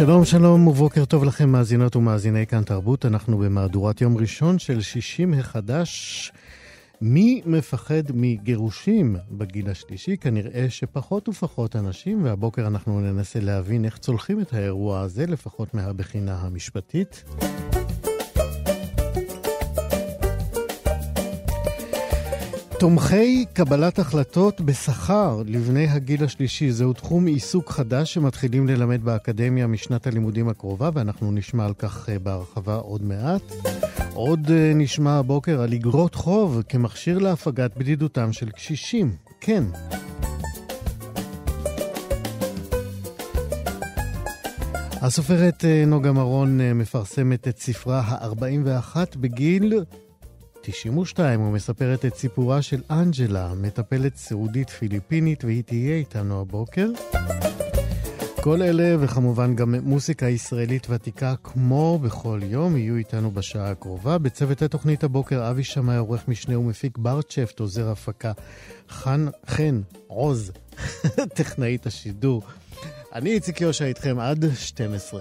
[0.00, 5.34] שלום שלום ובוקר טוב לכם מאזינות ומאזיני כאן תרבות, אנחנו במהדורת יום ראשון של שישים
[5.34, 6.32] החדש.
[7.00, 10.16] מי מפחד מגירושים בגיל השלישי?
[10.16, 16.36] כנראה שפחות ופחות אנשים, והבוקר אנחנו ננסה להבין איך צולחים את האירוע הזה, לפחות מהבחינה
[16.40, 17.24] המשפטית.
[22.80, 30.06] תומכי קבלת החלטות בשכר לבני הגיל השלישי זהו תחום עיסוק חדש שמתחילים ללמד באקדמיה משנת
[30.06, 33.42] הלימודים הקרובה, ואנחנו נשמע על כך אה, בהרחבה עוד מעט.
[34.14, 39.12] עוד אה, נשמע הבוקר על אגרות חוב כמכשיר להפגת בדידותם של קשישים.
[39.40, 39.64] כן.
[45.00, 49.84] הסופרת אה, נוגה מרון מפרסמת את ספרה ה-41 בגיל
[50.62, 56.88] 92 ומספרת את סיפורה של אנג'לה, מטפלת סעודית פיליפינית, והיא תהיה איתנו הבוקר.
[58.40, 64.18] כל אלה, וכמובן גם מוסיקה ישראלית ותיקה, כמו בכל יום, יהיו איתנו בשעה הקרובה.
[64.18, 68.32] בצוות התוכנית הבוקר, אבי שמאי, עורך משנה ומפיק ברצ'פט, עוזר הפקה,
[68.88, 70.52] חן, חן, עוז,
[71.36, 72.42] טכנאית השידור.
[73.14, 75.20] אני איציק יושע איתכם עד 12.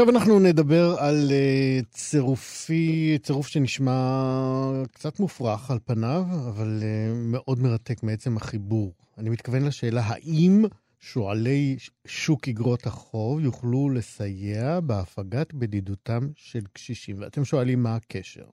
[0.00, 7.58] עכשיו אנחנו נדבר על uh, צירופי, צירוף שנשמע קצת מופרך על פניו, אבל uh, מאוד
[7.58, 8.92] מרתק מעצם החיבור.
[9.18, 10.64] אני מתכוון לשאלה, האם
[11.00, 17.16] שועלי שוק אגרות החוב יוכלו לסייע בהפגת בדידותם של קשישים?
[17.20, 18.44] ואתם שואלים מה הקשר.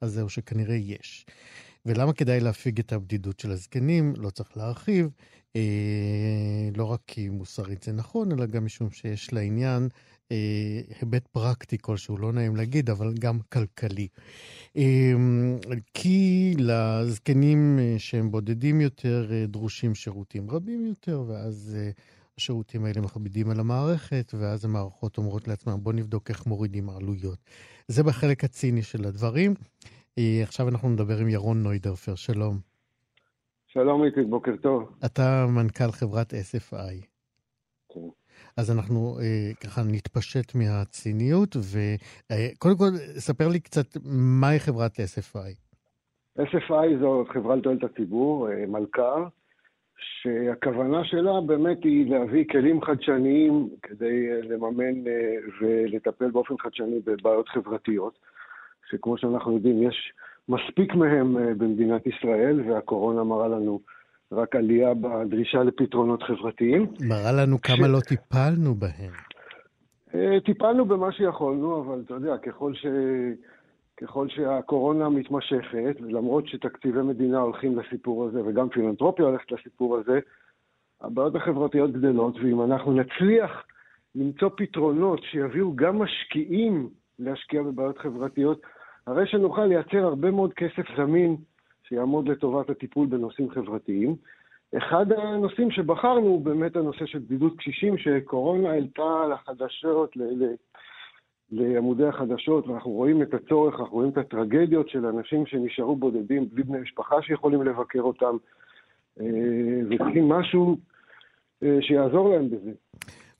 [0.00, 1.26] אז זהו שכנראה יש.
[1.86, 4.14] ולמה כדאי להפיג את הבדידות של הזקנים?
[4.16, 5.08] לא צריך להרחיב.
[5.56, 9.88] אה, לא רק כי מוסרית זה נכון, אלא גם משום שיש לעניין
[10.30, 14.08] היבט פרקטי כלשהו, לא נעים להגיד, אבל גם כלכלי.
[14.76, 15.12] אה,
[15.94, 21.90] כי לזקנים אה, שהם בודדים יותר, אה, דרושים שירותים רבים יותר, ואז אה,
[22.38, 27.38] השירותים האלה מכבידים על המערכת, ואז המערכות אומרות לעצמם, בואו נבדוק איך מורידים עלויות.
[27.88, 29.54] זה בחלק הציני של הדברים.
[30.18, 32.58] אה, עכשיו אנחנו נדבר עם ירון נוידרפר, שלום.
[33.66, 34.90] שלום איציק, בוקר טוב.
[35.04, 37.06] אתה מנכ"ל חברת SFI.
[37.88, 38.00] כן.
[38.56, 43.86] אז אנחנו אה, ככה נתפשט מהציניות, וקודם אה, כל, ספר לי קצת
[44.40, 45.52] מהי חברת SFI.
[46.38, 49.24] SFI זו חברה לתועלת הציבור, אה, מלכ"ר,
[50.22, 57.48] שהכוונה שלה באמת היא להביא כלים חדשניים כדי אה, לממן אה, ולטפל באופן חדשני בבעיות
[57.48, 58.18] חברתיות,
[58.90, 60.12] שכמו שאנחנו יודעים, יש
[60.48, 63.80] מספיק מהם אה, במדינת ישראל, והקורונה מראה לנו
[64.32, 66.86] רק עלייה בדרישה לפתרונות חברתיים.
[67.00, 67.90] מראה לנו כמה ש...
[67.90, 69.12] לא טיפלנו בהם.
[70.14, 72.86] אה, טיפלנו במה שיכולנו, אבל אתה יודע, ככל, ש...
[73.96, 80.18] ככל שהקורונה מתמשכת, למרות שתקציבי מדינה הולכים לסיפור הזה, וגם פילנטרופיה הולכת לסיפור הזה,
[81.00, 83.50] הבעיות החברתיות גדלות, ואם אנחנו נצליח
[84.14, 86.88] למצוא פתרונות שיביאו גם משקיעים
[87.18, 88.60] להשקיע בבעיות חברתיות,
[89.06, 91.36] הרי שנוכל לייצר הרבה מאוד כסף זמין
[91.88, 94.16] שיעמוד לטובת הטיפול בנושאים חברתיים.
[94.76, 100.54] אחד הנושאים שבחרנו הוא באמת הנושא של בדידות קשישים, שקורונה העלתה לחדשות, ל- ל-
[101.50, 106.62] לעמודי החדשות, ואנחנו רואים את הצורך, אנחנו רואים את הטרגדיות של אנשים שנשארו בודדים בלי
[106.62, 108.36] בני משפחה שיכולים לבקר אותם,
[109.20, 110.76] אה, וצריכים משהו
[111.62, 112.72] אה, שיעזור להם בזה.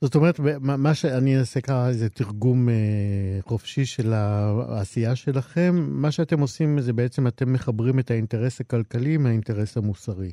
[0.03, 0.39] זאת אומרת,
[0.77, 5.71] מה שאני אעשה ככה זה תרגום אה, חופשי של העשייה שלכם.
[5.89, 10.31] מה שאתם עושים זה בעצם אתם מחברים את האינטרס הכלכלי עם האינטרס המוסרי.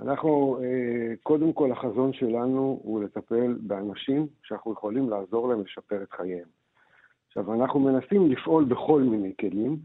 [0.00, 6.12] אנחנו, אה, קודם כל החזון שלנו הוא לטפל באנשים שאנחנו יכולים לעזור להם לשפר את
[6.12, 6.48] חייהם.
[7.28, 9.76] עכשיו, אנחנו מנסים לפעול בכל מיני כלים.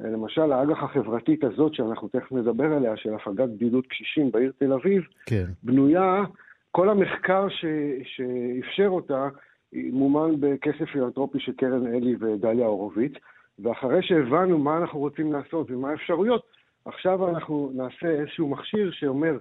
[0.00, 4.72] אה, למשל, האג"ח החברתית הזאת, שאנחנו תכף נדבר עליה, של הפגת בדידות קשישים בעיר תל
[4.72, 5.46] אביב, כן.
[5.62, 6.24] בנויה
[6.70, 7.64] כל המחקר ש,
[8.04, 9.28] שאפשר אותה
[9.72, 13.12] מומן בכסף פילנטרופי של קרן אלי ודליה הורוביץ,
[13.58, 16.42] ואחרי שהבנו מה אנחנו רוצים לעשות ומה האפשרויות,
[16.84, 19.38] עכשיו אנחנו נעשה איזשהו מכשיר שאומר,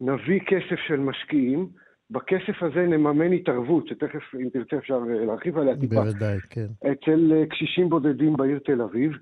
[0.00, 1.68] נביא כסף של משקיעים,
[2.10, 5.94] בכסף הזה נממן התערבות, שתכף, אם תרצה, אפשר להרחיב עליה טיפה.
[5.94, 6.66] בוודאי, כן.
[6.92, 9.12] אצל אה, קשישים בודדים בעיר תל אביב,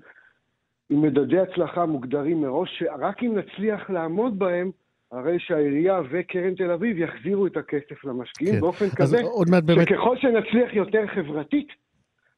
[0.89, 4.71] עם מדדי הצלחה מוגדרים מראש, שרק אם נצליח לעמוד בהם,
[5.11, 8.61] הרי שהעירייה וקרן תל אביב יחזירו את הכסף למשקיעים כן.
[8.61, 9.21] באופן כזה,
[9.65, 9.87] באמת...
[9.89, 11.67] שככל שנצליח יותר חברתית,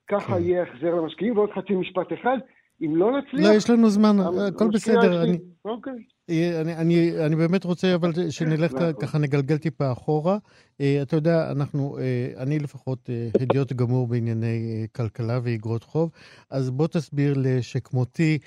[0.08, 0.42] ככה כן.
[0.42, 1.38] יהיה החזר למשקיעים.
[1.38, 2.38] ועוד חצי משפט אחד,
[2.82, 3.50] אם לא נצליח...
[3.50, 4.16] לא, יש לנו זמן,
[4.48, 5.24] הכל בסדר.
[5.24, 5.94] אני, אוקיי.
[6.30, 9.02] אני, אני, אני באמת רוצה אבל שנלך מאה אחוז.
[9.02, 10.38] ככה, נגלגל טיפה אחורה.
[10.82, 16.12] אה, אתה יודע, אנחנו, אה, אני לפחות אה, הדיוט גמור בענייני כלכלה ואיגרות חוב,
[16.50, 18.38] אז בוא תסביר לשכמותי,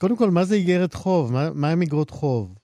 [0.00, 1.32] קודם כל, מה זה איגרת חוב?
[1.32, 2.54] מה, מה הם איגרות חוב?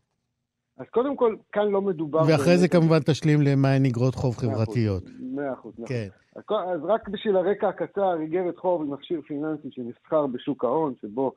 [0.79, 2.19] אז קודם כל, כאן לא מדובר...
[2.29, 5.03] ואחרי זה כמובן תשלים למה הן איגרות חוב חברתיות.
[5.21, 5.87] מאה אחוז, נכון.
[5.87, 6.09] כן,
[6.51, 11.33] אז רק בשביל הרקע הקצר, איגרת חוב היא מכשיר פיננסי שנסחר בשוק ההון, שבו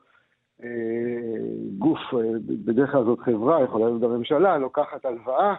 [0.62, 0.68] אה,
[1.78, 2.18] גוף, אה,
[2.64, 5.54] בדרך כלל זאת חברה, יכולה להיות הממשלה, לוקחת הלוואה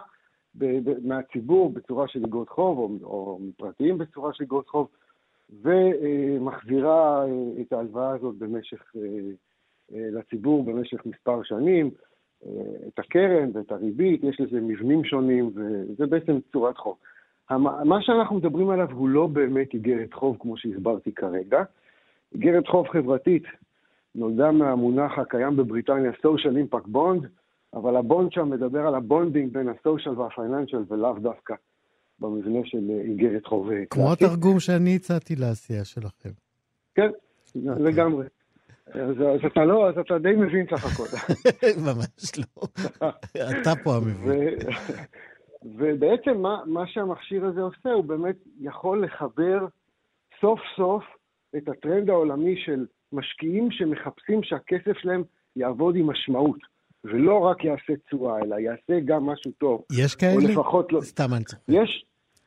[0.54, 4.88] ב- ב- מהציבור בצורה של איגרות חוב, או, או מפרטיים בצורה של איגרות חוב,
[5.62, 9.02] ומחזירה אה, את ההלוואה הזאת במשך, אה,
[9.94, 11.90] אה, לציבור במשך מספר שנים.
[12.46, 12.52] אה,
[12.88, 16.96] את הקרן ואת הריבית, יש לזה מבנים שונים, וזה בעצם צורת חוב.
[17.84, 21.62] מה שאנחנו מדברים עליו הוא לא באמת איגרת חוב, כמו שהסברתי כרגע.
[22.34, 23.42] איגרת חוב חברתית
[24.14, 27.26] נולדה מהמונח הקיים בבריטניה, social impact bond,
[27.74, 31.54] אבל ה bond שם מדבר על ה bonding בין ה social וה financial, ולאו דווקא
[32.18, 34.22] במבנה של אה, איגרת חוב אה, כמו קלאסית.
[34.22, 36.30] התרגום שאני הצעתי לעשייה שלכם.
[36.94, 37.10] כן,
[37.54, 38.26] לגמרי.
[38.94, 41.16] אז, אתה לא, אז אתה די מבין סך הכל.
[41.86, 42.66] ממש לא.
[43.60, 44.58] אתה פה המבין.
[45.64, 49.66] ובעצם מה, מה שהמכשיר הזה עושה, הוא באמת יכול לחבר
[50.40, 51.04] סוף סוף
[51.56, 55.22] את הטרנד העולמי של משקיעים שמחפשים שהכסף שלהם
[55.56, 56.58] יעבוד עם משמעות,
[57.04, 59.84] ולא רק יעשה תשואה, אלא יעשה גם משהו טוב.
[59.92, 60.52] יש או כאלה?
[60.52, 61.00] לפחות לא.
[61.00, 61.62] סתם אני צוחק.
[61.68, 62.04] יש,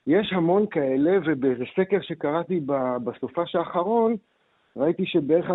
[0.07, 2.59] יש המון כאלה, ובאיזה סקר שקראתי
[3.03, 4.15] בסופש האחרון,
[4.77, 5.53] ראיתי שבערך 40%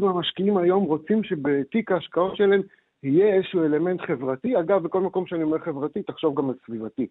[0.00, 2.62] מהמשקיעים היום רוצים שבתיק ההשקעות שלהם
[3.02, 4.58] יהיה איזשהו אלמנט חברתי.
[4.60, 7.06] אגב, בכל מקום שאני אומר חברתי, תחשוב גם על סביבתי.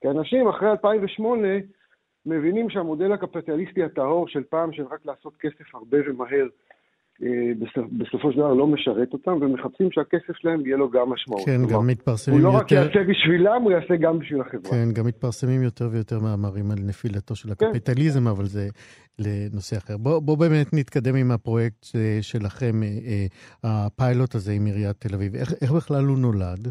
[0.00, 1.48] כי אנשים אחרי 2008
[2.26, 6.46] מבינים שהמודל הקפיטליסטי הטהור של פעם, של רק לעשות כסף הרבה ומהר,
[7.92, 11.44] בסופו של דבר לא משרת אותם, ומחפשים שהכסף שלהם יהיה לו גם משמעות.
[11.46, 12.86] כן, כלומר, גם הוא מתפרסמים לא רק יותר...
[12.86, 14.70] יעשה בשבילם, הוא יעשה גם בשביל החברה.
[14.70, 17.66] כן, גם מתפרסמים יותר ויותר מאמרים על נפילתו של כן.
[17.66, 18.68] הקפיטליזם, אבל זה
[19.18, 19.96] לנושא אחר.
[19.96, 22.88] בוא, בוא באמת נתקדם עם הפרויקט אה, שלכם, אה,
[23.64, 25.34] אה, הפיילוט הזה עם עיריית תל אביב.
[25.34, 26.68] איך, איך בכלל הוא נולד?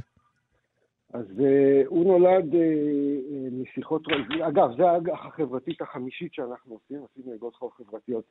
[1.13, 1.43] אז uh,
[1.87, 4.01] הוא נולד uh, uh, משיחות,
[4.47, 8.23] אגב, זו האג"ח החברתית החמישית שאנחנו עושים, עשינו אגרות חוב חברתיות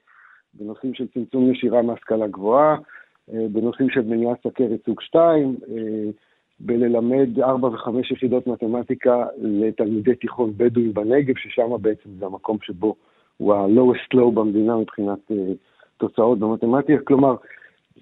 [0.54, 5.68] בנושאים של צמצום נשירה מהשכלה גבוהה, uh, בנושאים של מניעת סכרת סוג 2, uh,
[6.60, 12.94] בללמד 4 ו-5 יחידות מתמטיקה לתלמידי תיכון בדואים בנגב, ששם בעצם זה המקום שבו
[13.36, 15.34] הוא ה-lowest low במדינה מבחינת uh,
[15.96, 17.04] תוצאות במתמטיקה.
[17.04, 17.36] כלומר,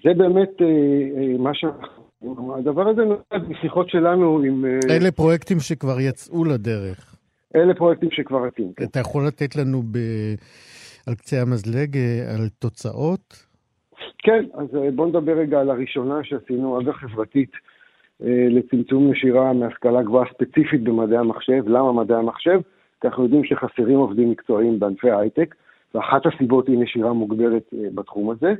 [0.03, 0.51] זה באמת
[1.39, 2.07] מה שאנחנו...
[2.59, 4.65] הדבר הזה נולד משיחות שלנו עם...
[4.65, 7.15] אה, אלה פרויקטים שכבר יצאו לדרך.
[7.55, 8.73] אלה פרויקטים שכבר רצים.
[8.75, 8.85] כן.
[8.85, 9.97] אתה יכול לתת לנו ב...
[11.07, 13.45] על קצה המזלג אה, על תוצאות?
[14.17, 17.51] כן, אז אה, בואו נדבר רגע על הראשונה שעשינו, אג"ח חברתית
[18.23, 21.67] אה, לצמצום נשירה מהשכלה גבוהה ספציפית במדעי המחשב.
[21.67, 22.59] למה מדעי המחשב?
[23.01, 25.55] כי אנחנו יודעים שחסרים עובדים מקצועיים בענפי ההייטק,
[25.95, 27.63] ואחת הסיבות היא נשירה מוגברת
[27.95, 28.53] בתחום הזה.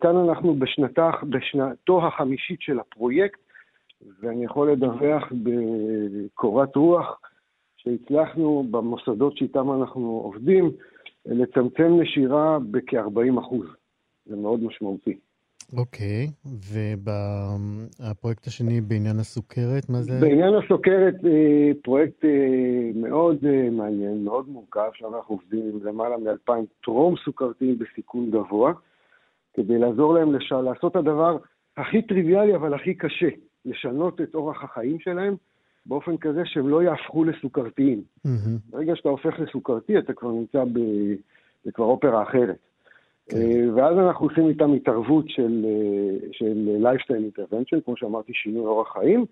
[0.00, 3.38] כאן אנחנו בשנתה, בשנתו החמישית של הפרויקט,
[4.20, 7.20] ואני יכול לדווח בקורת רוח
[7.84, 10.70] שהצלחנו במוסדות שאיתם אנחנו עובדים
[11.26, 13.66] לצמצם נשירה בכ-40 אחוז.
[14.26, 15.16] זה מאוד משמעותי.
[15.76, 16.26] אוקיי,
[18.00, 20.20] והפרויקט השני בעניין הסוכרת, מה זה?
[20.20, 26.16] בעניין הסוכרת, אה, פרויקט אה, מאוד אה, מעניין, מאוד מורכב, שם אנחנו עובדים עם למעלה
[26.16, 26.52] מ-2,000
[26.84, 28.72] טרום סוכרתיים בסיכון גבוה,
[29.54, 30.52] כדי לעזור להם לש...
[30.52, 31.36] לעשות את הדבר
[31.76, 33.28] הכי טריוויאלי אבל הכי קשה,
[33.64, 35.34] לשנות את אורח החיים שלהם
[35.86, 38.02] באופן כזה שהם לא יהפכו לסוכרתיים.
[38.24, 38.58] מהמם.
[38.70, 40.78] ברגע שאתה הופך לסוכרתי, אתה כבר נמצא ב...
[41.64, 42.56] זה כבר אופרה אחרת.
[43.28, 43.36] כן.
[43.36, 48.92] אה, ואז אנחנו עושים איתם התערבות של, אה, של lifestyle intervention, כמו שאמרתי, שינוי אורח
[48.92, 49.24] חיים,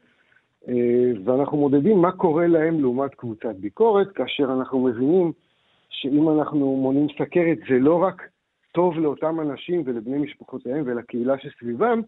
[0.68, 5.32] אה, ואנחנו מודדים מה קורה להם לעומת קבוצת ביקורת, כאשר אנחנו מבינים
[5.90, 8.22] שאם אנחנו מונעים סכרת, זה לא רק
[8.72, 12.02] טוב לאותם אנשים ולבני משפחותיהם ולקהילה שסביבם,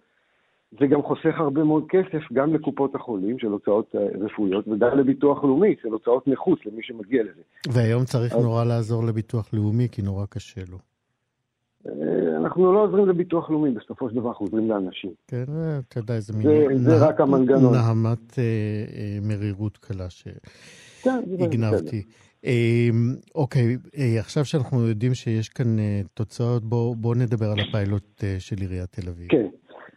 [0.81, 5.45] זה גם חוסך הרבה מאוד כסף גם לקופות החולים של הוצאות אה, רפואיות וגם לביטוח
[5.45, 7.43] לאומי של הוצאות נכות למי שמגיע לזה.
[7.69, 10.79] והיום צריך אז- נורא לעזור לביטוח לאומי, כי נורא קשה לו.
[11.89, 11.93] אה,
[12.37, 15.11] אנחנו לא עוזרים לביטוח לאומי, בסופו של דבר אנחנו עוזרים לאנשים.
[15.29, 16.43] כן, אה, אתה יודע, איזה מין...
[16.43, 17.07] זה, זה נה...
[17.07, 17.75] רק המנגנון.
[17.75, 18.45] נהמת אה,
[18.97, 22.03] אה, מרירות קלה שהגנבתי.
[22.03, 22.09] כן,
[22.45, 22.89] אה,
[23.35, 23.77] אוקיי,
[24.19, 25.77] עכשיו שאנחנו יודעים שיש כאן
[26.15, 29.29] תוצאות, בואו בוא נדבר על הפיילוט של עיריית תל אביב.
[29.29, 29.47] כן,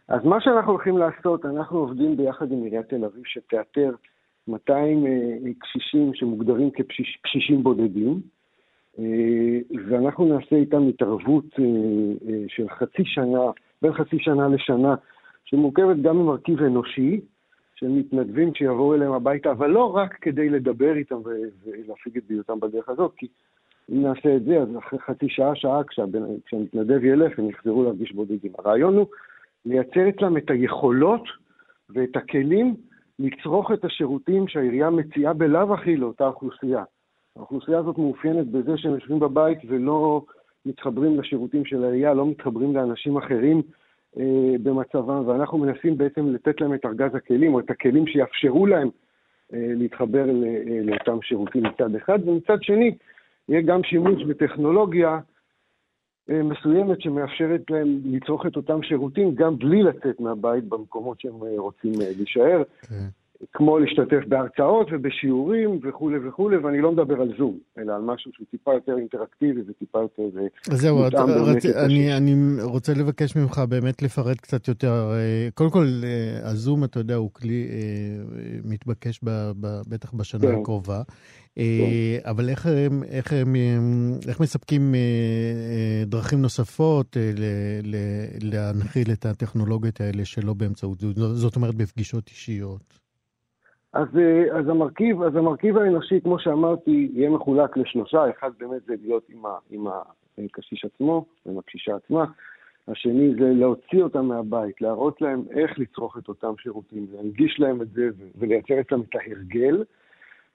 [0.08, 3.90] אז מה שאנחנו הולכים לעשות, אנחנו עובדים ביחד עם עיריית תל אביב, שתאתר
[4.48, 5.10] 200 אה,
[5.58, 8.20] קשישים שמוגדרים כקשישים בודדים.
[8.98, 11.64] אה, ואנחנו נעשה איתם התערבות אה,
[12.28, 13.50] אה, של חצי שנה,
[13.82, 14.94] בין חצי שנה לשנה,
[15.44, 17.20] שמורכבת גם ממרכיב אנושי,
[17.74, 22.88] של מתנדבים שיבואו אליהם הביתה, אבל לא רק כדי לדבר איתם ולהפיג את ביותם בדרך
[22.88, 23.26] הזאת, כי
[23.92, 25.80] אם נעשה את זה, אז אחרי חצי שעה, שעה,
[26.44, 28.52] כשהמתנדב ילך, הם יחזרו להרגיש בודדים.
[28.58, 29.06] הרעיון הוא
[29.66, 31.22] לייצר אצלם את היכולות
[31.90, 32.74] ואת הכלים
[33.18, 36.84] לצרוך את השירותים שהעירייה מציעה בלאו הכי לאותה אוכלוסייה.
[37.36, 40.24] האוכלוסייה הזאת מאופיינת בזה שהם יושבים בבית ולא
[40.66, 43.62] מתחברים לשירותים של העירייה, לא מתחברים לאנשים אחרים
[44.18, 48.88] אה, במצבם, ואנחנו מנסים בעצם לתת להם את ארגז הכלים, או את הכלים שיאפשרו להם
[49.54, 52.94] אה, להתחבר ל, אה, לאותם שירותים מצד אחד, ומצד שני,
[53.48, 55.18] יהיה גם שימוש בטכנולוגיה
[56.28, 61.92] מסוימת שמאפשרת להם לצרוך את אותם שירותים גם בלי לצאת מהבית במקומות שהם אה, רוצים
[62.00, 62.62] אה, להישאר.
[62.82, 62.86] Okay.
[62.86, 63.08] כן.
[63.52, 68.46] כמו להשתתף בהרצאות ובשיעורים וכולי וכולי, ואני לא מדבר על זום, אלא על משהו שהוא
[68.50, 70.22] טיפה יותר אינטראקטיבי וטיפה יותר
[70.64, 71.66] זהו, את, רצ...
[71.66, 75.10] אני, אני רוצה לבקש ממך באמת לפרט קצת יותר.
[75.12, 79.30] אה, קודם כל, אה, הזום, אתה יודע, הוא כלי אה, מתבקש ב,
[79.60, 80.60] ב, בטח בשנה כן.
[80.60, 81.02] הקרובה.
[81.58, 82.30] כן.
[82.30, 83.54] אבל איך הם, איך הם,
[84.28, 84.94] איך מספקים
[86.06, 87.16] דרכים נוספות
[88.42, 90.98] להנחיל את הטכנולוגיות האלה שלא באמצעות?
[91.16, 92.98] זאת אומרת, בפגישות אישיות.
[93.92, 98.30] אז, אה, אז, המרכיב, אז המרכיב האנושי, כמו שאמרתי, יהיה מחולק לשלושה.
[98.30, 99.86] אחד באמת זה להיות עם, ה, עם
[100.46, 102.24] הקשיש עצמו, עם הקשישה עצמה.
[102.88, 107.88] השני זה להוציא אותם מהבית, להראות להם איך לצרוך את אותם שירותים, להנגיש להם את
[107.90, 109.84] זה ולייצר אצלם את ההרגל.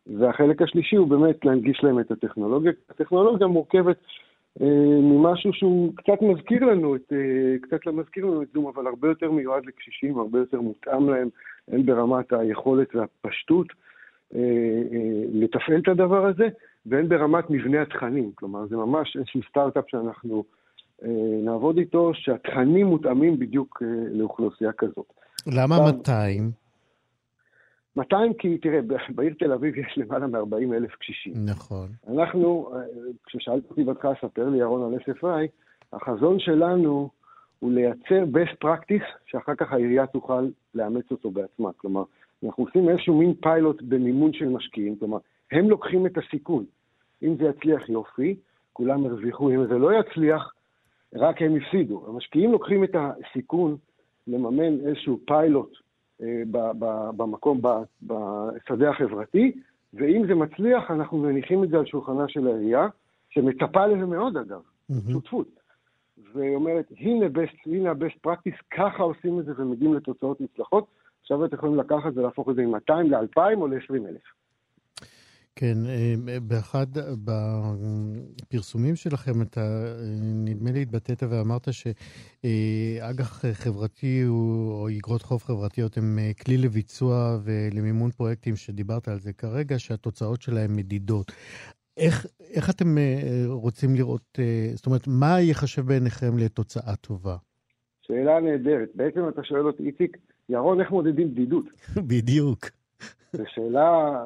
[0.08, 2.72] והחלק השלישי הוא באמת להנגיש להם את הטכנולוגיה.
[2.90, 3.98] הטכנולוגיה מורכבת
[4.62, 9.08] אה, ממשהו שהוא קצת מזכיר לנו את, אה, קצת מזכיר לנו את זום, אבל הרבה
[9.08, 11.30] יותר מיועד לקשישים, הרבה יותר מותאם להם,
[11.68, 13.68] הן ברמת היכולת והפשטות
[14.36, 14.40] אה,
[15.34, 16.48] לתפעל את הדבר הזה,
[16.86, 18.32] והן ברמת מבנה התכנים.
[18.36, 20.44] כלומר, זה ממש איזשהו סטארט-אפ שאנחנו
[21.44, 23.82] נעבוד איתו, שהתכנים מותאמים בדיוק
[24.12, 25.14] לאוכלוסייה כזאת.
[25.48, 26.63] למה 200?
[27.98, 28.80] 200 כי, תראה,
[29.16, 31.34] בעיר תל אביב יש למעלה מ-40 אלף קשישים.
[31.46, 31.88] נכון.
[32.08, 32.72] אנחנו,
[33.26, 35.48] כששאלת אותי בהתחלה, ספר לי ירון על SFI,
[35.94, 37.10] החזון שלנו
[37.60, 41.70] הוא לייצר best practice, שאחר כך העירייה תוכל לאמץ אותו בעצמה.
[41.78, 42.04] כלומר,
[42.44, 45.18] אנחנו עושים איזשהו מין פיילוט במימון של משקיעים, כלומר,
[45.52, 46.66] הם לוקחים את הסיכון.
[47.24, 48.36] אם זה יצליח, יופי,
[48.74, 50.54] כולם הרוויחו, אם זה לא יצליח,
[51.16, 52.06] רק הם הפסידו.
[52.08, 53.78] המשקיעים לוקחים את הסיכון
[54.28, 55.80] לממן איזשהו פיילוט אה,
[57.18, 57.62] במקום,
[58.04, 59.52] בשדה החברתי,
[59.94, 62.88] ואם זה מצליח, אנחנו מניחים את זה על שולחנה של העירייה,
[63.30, 65.12] שמצפה לזה מאוד אגב, mm-hmm.
[65.12, 65.48] שותפות.
[66.34, 70.86] ואומרת, הנה, best, הנה ה-best practice, ככה עושים את זה ומגיעים לתוצאות מוצלחות.
[71.22, 74.43] עכשיו אתם יכולים לקחת ולהפוך את זה מ-200 ל-2,000 או ל-20,000.
[75.56, 76.88] כן, אה, באחד,
[77.24, 79.96] בפרסומים שלכם, אתה
[80.46, 88.12] נדמה לי התבטאת ואמרת שאג"ח חברתי או איגרות חוב חברתיות הם אה, כלי לביצוע ולמימון
[88.12, 91.32] פרויקטים שדיברת על זה כרגע, שהתוצאות שלהם מדידות.
[91.98, 94.40] איך, איך אתם אה, רוצים לראות,
[94.74, 97.36] זאת אומרת, מה ייחשב בעיניכם לתוצאה טובה?
[98.02, 98.90] שאלה נהדרת.
[98.96, 100.18] בעצם אתה שואל אותי, איציק,
[100.50, 101.66] ירון, איך מודדים בדידות?
[102.12, 102.83] בדיוק.
[103.34, 104.24] זו שאלה,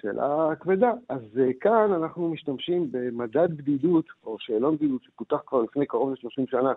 [0.00, 0.92] שאלה כבדה.
[1.08, 6.50] אז אה, כאן אנחנו משתמשים במדד בדידות, או שאלון בדידות, שפותח כבר לפני קרוב ל-30
[6.50, 6.72] שנה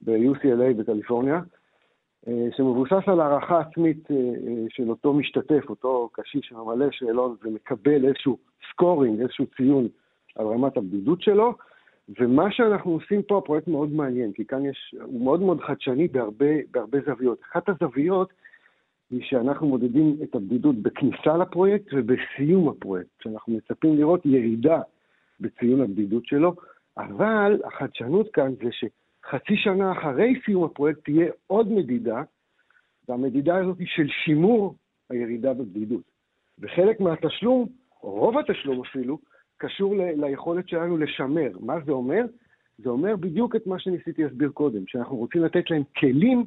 [0.00, 1.40] ב-UCLA בקליפורניה,
[2.28, 4.16] אה, שמבוסס על הערכה עצמית אה,
[4.68, 8.38] של אותו משתתף, אותו קשיש שממלא שאלון ומקבל איזשהו
[8.70, 9.88] סקורינג, איזשהו ציון
[10.36, 11.54] על רמת הבדידות שלו.
[12.20, 16.46] ומה שאנחנו עושים פה, הפרויקט מאוד מעניין, כי כאן יש, הוא מאוד מאוד חדשני בהרבה,
[16.70, 17.38] בהרבה זוויות.
[17.52, 18.32] אחת הזוויות
[19.10, 24.80] היא שאנחנו מודדים את הבדידות בכניסה לפרויקט ובסיום הפרויקט, שאנחנו מצפים לראות ירידה
[25.40, 26.54] בציון הבדידות שלו,
[26.96, 32.22] אבל החדשנות כאן זה שחצי שנה אחרי סיום הפרויקט תהיה עוד מדידה,
[33.08, 34.74] והמדידה הזאת היא של שימור
[35.10, 36.02] הירידה בבדידות.
[36.58, 37.68] וחלק מהתשלום,
[38.02, 39.18] או רוב התשלום אפילו,
[39.56, 41.50] קשור ל- ליכולת שלנו לשמר.
[41.60, 42.24] מה זה אומר?
[42.78, 46.44] זה אומר בדיוק את מה שניסיתי להסביר קודם, שאנחנו רוצים לתת להם כלים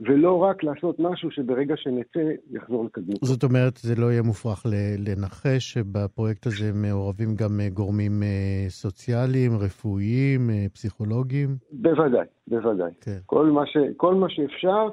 [0.00, 3.18] ולא רק לעשות משהו שברגע שנצא יחזור לקדמות.
[3.22, 4.66] זאת אומרת, זה לא יהיה מופרך
[4.98, 11.56] לנחש שבפרויקט הזה מעורבים גם אה, גורמים אה, סוציאליים, רפואיים, אה, פסיכולוגיים?
[11.72, 12.92] בוודאי, בוודאי.
[13.00, 13.18] כן.
[13.26, 14.88] כל, מה ש, כל מה שאפשר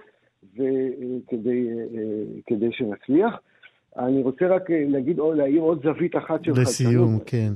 [0.53, 1.67] וכדי,
[2.47, 3.33] כדי שנצליח.
[3.97, 6.67] אני רוצה רק להגיד או להעיר עוד זווית אחת של חדשנות.
[6.67, 7.53] לסיום, כן.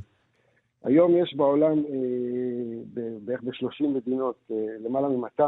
[0.83, 1.83] היום יש בעולם,
[3.25, 5.43] בערך ב-30 מדינות, למעלה מ-200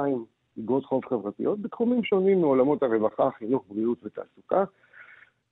[0.59, 4.63] אגרות חוב חברתיות בתחומים שונים מעולמות הרווחה, חינוך, בריאות ותעסוקה.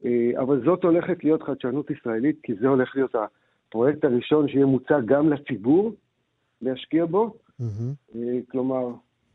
[0.05, 4.99] אה, אבל זאת הולכת להיות חדשנות ישראלית, כי זה הולך להיות הפרויקט הראשון שיהיה מוצע
[5.05, 5.91] גם לציבור
[6.61, 7.33] להשקיע בו.
[7.61, 8.15] Mm-hmm.
[8.51, 8.87] כלומר,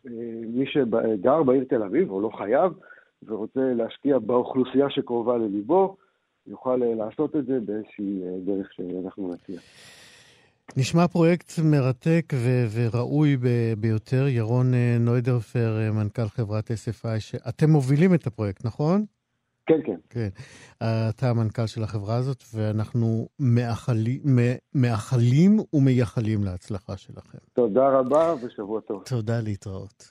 [0.06, 0.10] אה,
[0.46, 2.72] מי שגר בעיר תל אביב, או לא חייב,
[3.26, 5.96] ורוצה להשקיע באוכלוסייה שקרובה לליבו,
[6.46, 9.60] יוכל לעשות את זה באיזושהי דרך שאנחנו נציע.
[10.76, 14.28] נשמע פרויקט מרתק ו- וראוי ב- ביותר.
[14.28, 19.04] ירון אה, נוידרפר, אה, מנכ"ל חברת SFI, שאתם מובילים את הפרויקט, נכון?
[19.66, 19.96] כן, כן.
[20.10, 20.28] כן.
[21.08, 24.20] אתה המנכ"ל של החברה הזאת, ואנחנו מאחלים,
[24.74, 27.38] מאחלים ומייחלים להצלחה שלכם.
[27.52, 29.02] תודה רבה ושבוע טוב.
[29.06, 30.10] תודה, להתראות.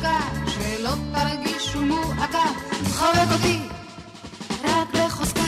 [0.00, 2.44] מנשיקה, שלא תרגיש שום מועקה,
[2.92, 3.58] חובק אותי
[4.64, 5.40] רק בחוזקה.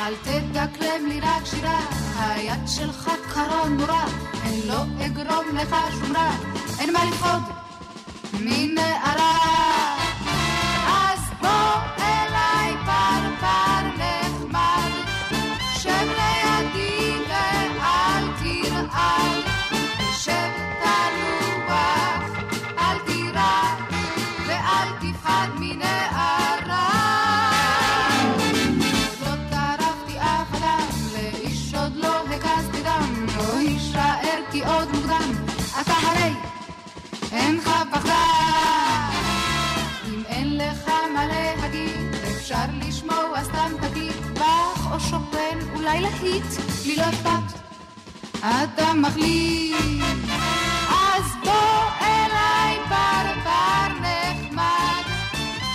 [0.00, 1.80] אל תדקלם לי רק שירה,
[2.18, 4.04] היד שלך קרון נורא,
[4.44, 6.30] אין לא אגרום לך שום רע,
[6.80, 7.42] אין מה לפחוד
[8.32, 9.95] מנערה.
[37.96, 39.10] פחדן.
[40.08, 46.44] אם אין לך מה להגיד, אפשר לשמוע סתם תגיד, באך או שופן, אולי להיט,
[46.86, 47.58] לי לא אכפת.
[48.38, 49.76] אתה מחליט,
[50.90, 55.02] אז בוא אליי פרפר נחמד,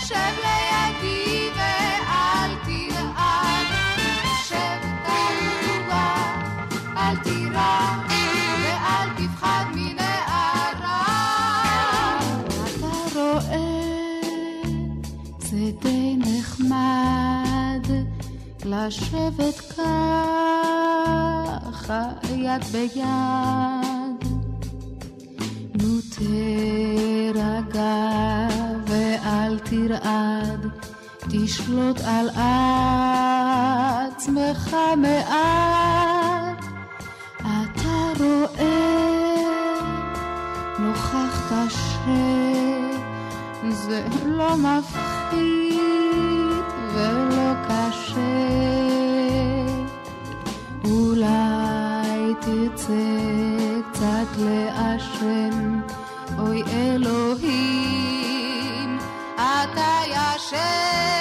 [0.08, 3.68] שב לידי ואל תרעד,
[4.48, 6.16] שב תנובה,
[6.98, 7.91] אל תירא
[18.88, 20.82] לשבת ככה
[22.36, 24.22] יד ביד.
[25.74, 27.98] נו תירגע
[28.88, 30.68] ואל תרעד,
[31.20, 32.30] תשלוט על
[34.08, 36.66] עצמך מעט.
[37.40, 39.42] אתה רואה,
[40.80, 41.72] נוכחת
[43.62, 45.72] שזה לא מפחיד
[46.94, 48.51] ולא קשה.
[52.42, 52.94] תרצה
[53.92, 55.80] קצת לעשן,
[56.40, 58.10] אוי אלוהים,
[59.36, 61.21] אתה ישן.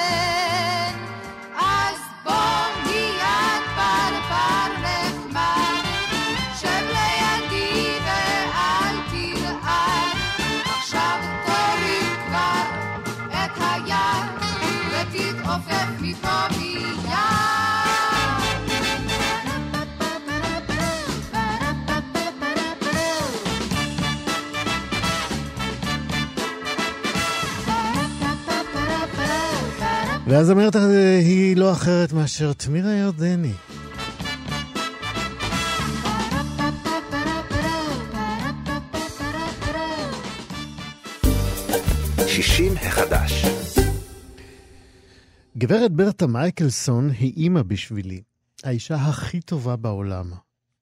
[30.30, 30.76] והזמרת
[31.20, 33.52] היא לא אחרת מאשר תמירה ירדני.
[42.26, 43.44] שישים החדש.
[45.58, 48.22] גברת ברטה מייקלסון היא אימא בשבילי,
[48.64, 50.32] האישה הכי טובה בעולם.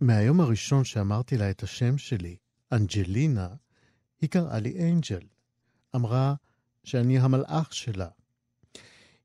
[0.00, 2.36] מהיום הראשון שאמרתי לה את השם שלי,
[2.72, 3.48] אנג'לינה,
[4.20, 5.26] היא קראה לי אנג'ל.
[5.96, 6.34] אמרה
[6.84, 8.08] שאני המלאך שלה.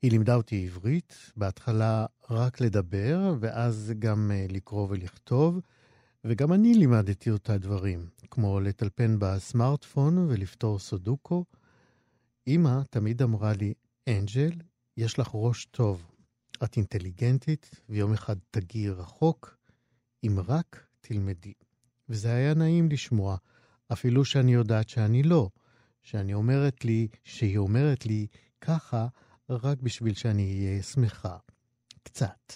[0.04, 5.60] היא לימדה אותי עברית, בהתחלה רק לדבר, ואז גם אה, לקרוא ולכתוב,
[6.24, 11.46] וגם אני לימדתי אותה דברים, כמו לטלפן בסמארטפון ולפתור סודוקו.
[12.48, 13.74] אמא תמיד אמרה לי,
[14.10, 14.52] אנג'ל,
[14.98, 16.06] יש לך ראש טוב.
[16.64, 19.58] את אינטליגנטית, ויום אחד תגיעי רחוק,
[20.24, 21.54] אם רק תלמדי.
[22.10, 23.38] וזה היה נעים לשמוע,
[23.94, 25.50] אפילו שאני יודעת שאני לא,
[26.02, 28.28] שאני אומרת לי, שהיא אומרת לי
[28.62, 29.08] ככה
[29.50, 31.38] רק בשביל שאני אהיה שמחה.
[32.04, 32.54] קצת.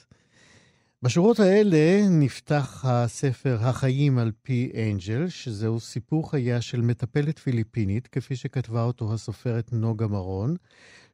[1.04, 8.36] בשורות האלה נפתח הספר החיים על פי אנג'ל, שזהו סיפור חייה של מטפלת פיליפינית, כפי
[8.36, 10.56] שכתבה אותו הסופרת נוגה מרון,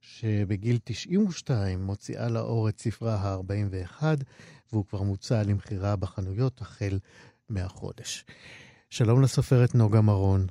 [0.01, 4.03] שבגיל 92 מוציאה לאור את ספרה ה-41,
[4.71, 6.99] והוא כבר מוצע למכירה בחנויות החל
[7.49, 8.25] מהחודש.
[8.89, 10.41] שלום לסופרת נוגה מרון.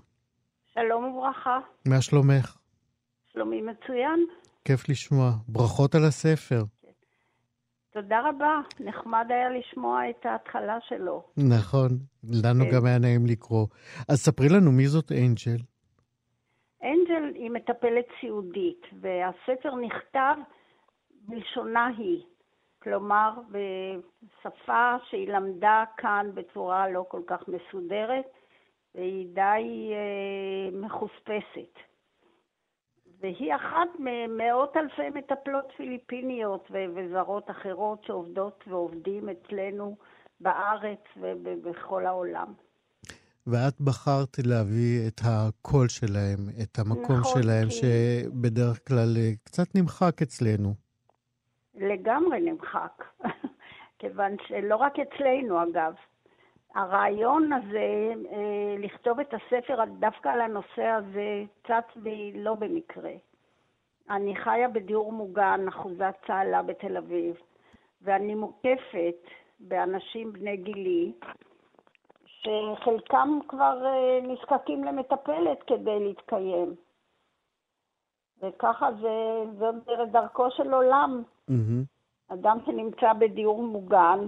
[0.75, 1.59] שלום וברכה.
[1.89, 2.57] מה שלומך?
[3.33, 4.27] שלומי מצוין.
[4.65, 5.31] כיף לשמוע.
[5.49, 6.63] ברכות על הספר.
[7.93, 8.61] תודה רבה.
[8.81, 11.23] נחמד היה לשמוע את ההתחלה שלו.
[11.37, 11.89] נכון,
[12.45, 12.71] לנו כן.
[12.77, 13.67] גם היה נעים לקרוא.
[14.09, 15.63] אז ספרי לנו מי זאת אנג'ל.
[16.83, 20.35] אנג'ל היא מטפלת סיעודית, והספר נכתב
[21.29, 22.23] בלשונה היא.
[22.83, 28.25] כלומר, בשפה שהיא למדה כאן בצורה לא כל כך מסודרת,
[28.95, 31.92] והיא די אה, מחוספסת.
[33.23, 39.97] והיא אחת ממאות אלפי מטפלות פיליפיניות וזרות אחרות שעובדות ועובדים אצלנו
[40.41, 42.53] בארץ ובכל העולם.
[43.47, 49.75] ואת בחרת להביא את הקול שלהם, את המקום נכון, שלהם, כי- שבדרך כלל אה, קצת
[49.75, 50.75] נמחק אצלנו.
[51.75, 53.05] לגמרי נמחק,
[53.99, 55.93] כיוון שלא רק אצלנו אגב.
[56.75, 63.13] הרעיון הזה, אה, לכתוב את הספר דווקא על הנושא הזה, צץ בי לא במקרה.
[64.11, 67.37] אני חיה בדיור מוגן, אחוזת צהלה בתל אביב,
[68.03, 69.17] ואני מוקפת
[69.61, 71.13] באנשים בני גילי,
[72.25, 76.75] שחלקם כבר אה, נזקקים למטפלת כדי להתקיים.
[78.43, 81.23] וככה זה, זאת דרכו של עולם.
[81.49, 81.85] מהמם.
[82.29, 84.19] אדם שנמצא בדיור מוגן,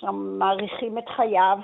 [0.00, 1.58] שם מעריכים את חייו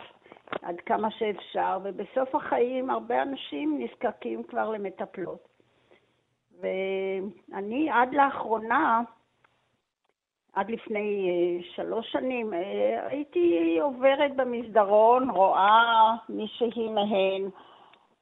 [0.63, 5.49] עד כמה שאפשר, ובסוף החיים הרבה אנשים נזקקים כבר למטפלות.
[6.61, 9.03] ואני עד לאחרונה,
[10.53, 17.49] עד לפני אה, שלוש שנים, אה, הייתי עוברת במסדרון, רואה מישהי מהן,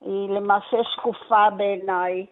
[0.01, 2.27] היא למעשה שקופה בעיניי.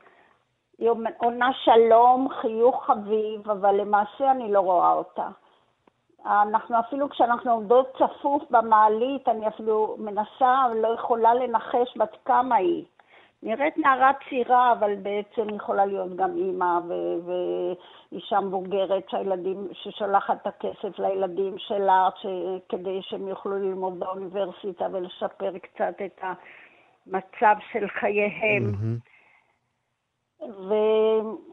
[0.78, 5.28] היא עונה שלום, חיוך חביב, אבל למעשה אני לא רואה אותה.
[6.26, 12.84] אנחנו אפילו כשאנחנו עומדות צפוף במעלית, אני אפילו מנסה, לא יכולה לנחש בת כמה היא.
[13.42, 16.78] נראית נערה צעירה, אבל בעצם יכולה להיות גם אימא
[17.24, 22.26] ואישה מבוגרת שהילדים, ששולחת את הכסף לילדים שלה ש-
[22.68, 28.72] כדי שהם יוכלו ללמוד באוניברסיטה ולשפר קצת את המצב של חייהם.
[30.40, 31.49] מהמם.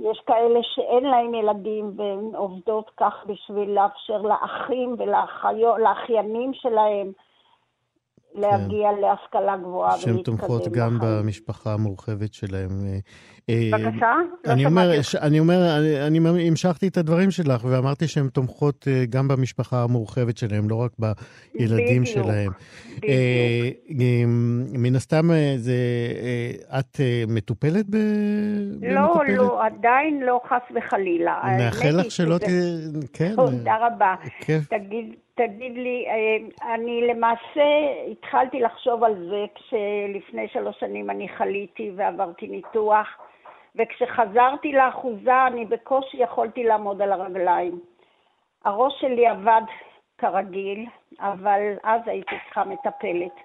[0.00, 7.12] ויש כאלה שאין להם ילדים והן עובדות כך בשביל לאפשר לאחים ולאחיינים שלהם
[8.36, 11.20] להגיע להשכלה גבוהה שהן ולהתקדם תומכות גם בחיים.
[11.22, 12.70] במשפחה המורחבת שלהם.
[12.86, 12.98] אה,
[13.48, 14.12] אה, בבקשה?
[14.46, 15.02] לא אני אומר, שמעתי.
[15.02, 19.82] ש- אני אומר, אני, אני המשכתי את הדברים שלך ואמרתי שהן תומכות אה, גם במשפחה
[19.82, 22.50] המורחבת שלהם, לא רק בילדים בדיוק, שלהם.
[22.96, 23.04] בדיוק.
[23.10, 24.24] אה,
[24.78, 25.74] מן הסתם, זה,
[26.78, 27.96] את מטופלת ב...
[28.82, 29.36] לא, במטפלת?
[29.36, 31.42] לא, עדיין לא, חס וחלילה.
[31.58, 32.62] נאחל לך שלא תהיה...
[33.12, 33.32] כן.
[33.36, 34.14] תודה רבה.
[34.68, 37.64] תגיד, תגיד לי, אה, אני למעשה
[38.10, 43.06] התחלתי לחשוב על זה כשלפני שלוש שנים אני חליתי ועברתי ניתוח,
[43.76, 47.80] וכשחזרתי לאחוזה אני בקושי יכולתי לעמוד על הרגליים.
[48.64, 49.62] הראש שלי עבד
[50.18, 50.86] כרגיל,
[51.20, 53.36] אבל אז הייתי צריכה מטפלת.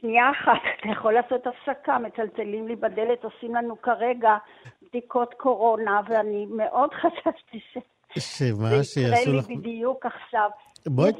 [0.00, 4.36] שנייה אחת, אתה יכול לעשות הפסקה, מצלצלים לי בדלת, עושים לנו כרגע
[4.82, 7.78] בדיקות קורונה, ואני מאוד חששתי ש...
[8.18, 9.48] שמה, זה שיעשו יקרה לך...
[9.48, 10.50] לי בדיוק עכשיו.
[10.86, 11.12] בואי,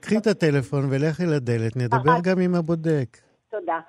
[0.00, 2.12] קחי את הטלפון ולכי לדלת, נדבר.
[2.22, 3.18] גם עם הבודק.
[3.50, 3.80] תודה.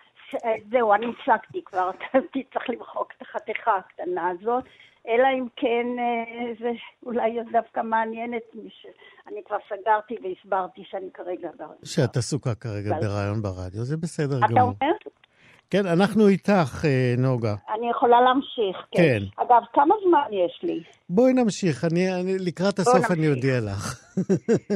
[0.45, 2.19] אה, זהו, אני הפסקתי כבר, אתה
[2.53, 4.63] צריך למחוק את החתיכה הקטנה הזאת,
[5.07, 6.71] אלא אם כן אה, זה
[7.05, 8.85] אולי דווקא מעניין את מי ש...
[9.27, 11.49] אני כבר סגרתי והסברתי שאני כרגע...
[11.83, 14.61] שאת עסוקה כרגע בריאיון ברדיו, זה בסדר אתה גמור.
[14.61, 14.93] אומר?
[15.69, 17.55] כן, אנחנו איתך, אה, נוגה.
[17.75, 19.03] אני יכולה להמשיך, כן.
[19.03, 19.43] כן.
[19.43, 20.83] אגב, כמה זמן יש לי?
[21.09, 23.11] בואי נמשיך, אני, אני, לקראת הסוף נמשיך.
[23.11, 23.99] אני אודיע לך.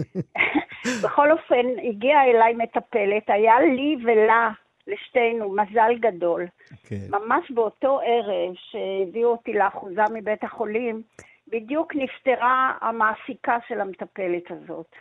[1.04, 4.50] בכל אופן, הגיעה אליי מטפלת, היה לי ולה,
[4.88, 6.46] לשתינו, מזל גדול.
[6.88, 7.08] כן.
[7.10, 11.02] ממש באותו ערב שהביאו אותי לאחוזה מבית החולים,
[11.48, 14.96] בדיוק נפטרה המעסיקה של המטפלת הזאת.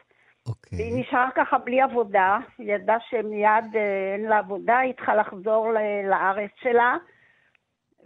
[0.48, 0.78] אוקיי.
[0.78, 5.72] והיא נשארה ככה בלי עבודה, היא ידעה שמיד אה, אין לה עבודה, היא צריכה לחזור
[6.10, 6.96] לארץ שלה,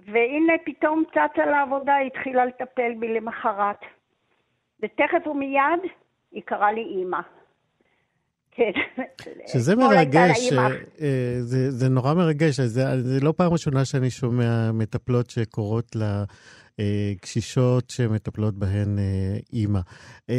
[0.07, 3.81] והנה פתאום צצה לעבודה, היא התחילה לטפל בי למחרת.
[4.83, 5.81] ותכף ומיד
[6.33, 7.21] היא קראה לי אימא.
[8.51, 8.71] כן.
[9.47, 10.53] שזה לה מרגש.
[10.53, 15.97] אה, זה, זה נורא מרגש, זה, זה לא פעם ראשונה שאני שומע מטפלות שקוראות
[16.79, 19.81] לקשישות שמטפלות בהן אה, אימא.
[20.31, 20.35] אה,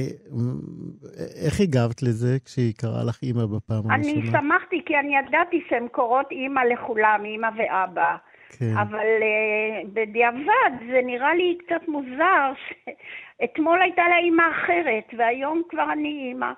[1.45, 4.39] איך הגבת לזה כשהיא קראה לך אימא בפעם אני הראשונה?
[4.39, 8.15] שמחתי כי אני ידעתי שהן קוראות אימא לכולם, אימא ואבא.
[8.59, 8.77] כן.
[8.77, 15.91] אבל uh, בדיעבד זה נראה לי קצת מוזר שאתמול הייתה לה אימא אחרת והיום כבר
[15.93, 16.51] אני אימא.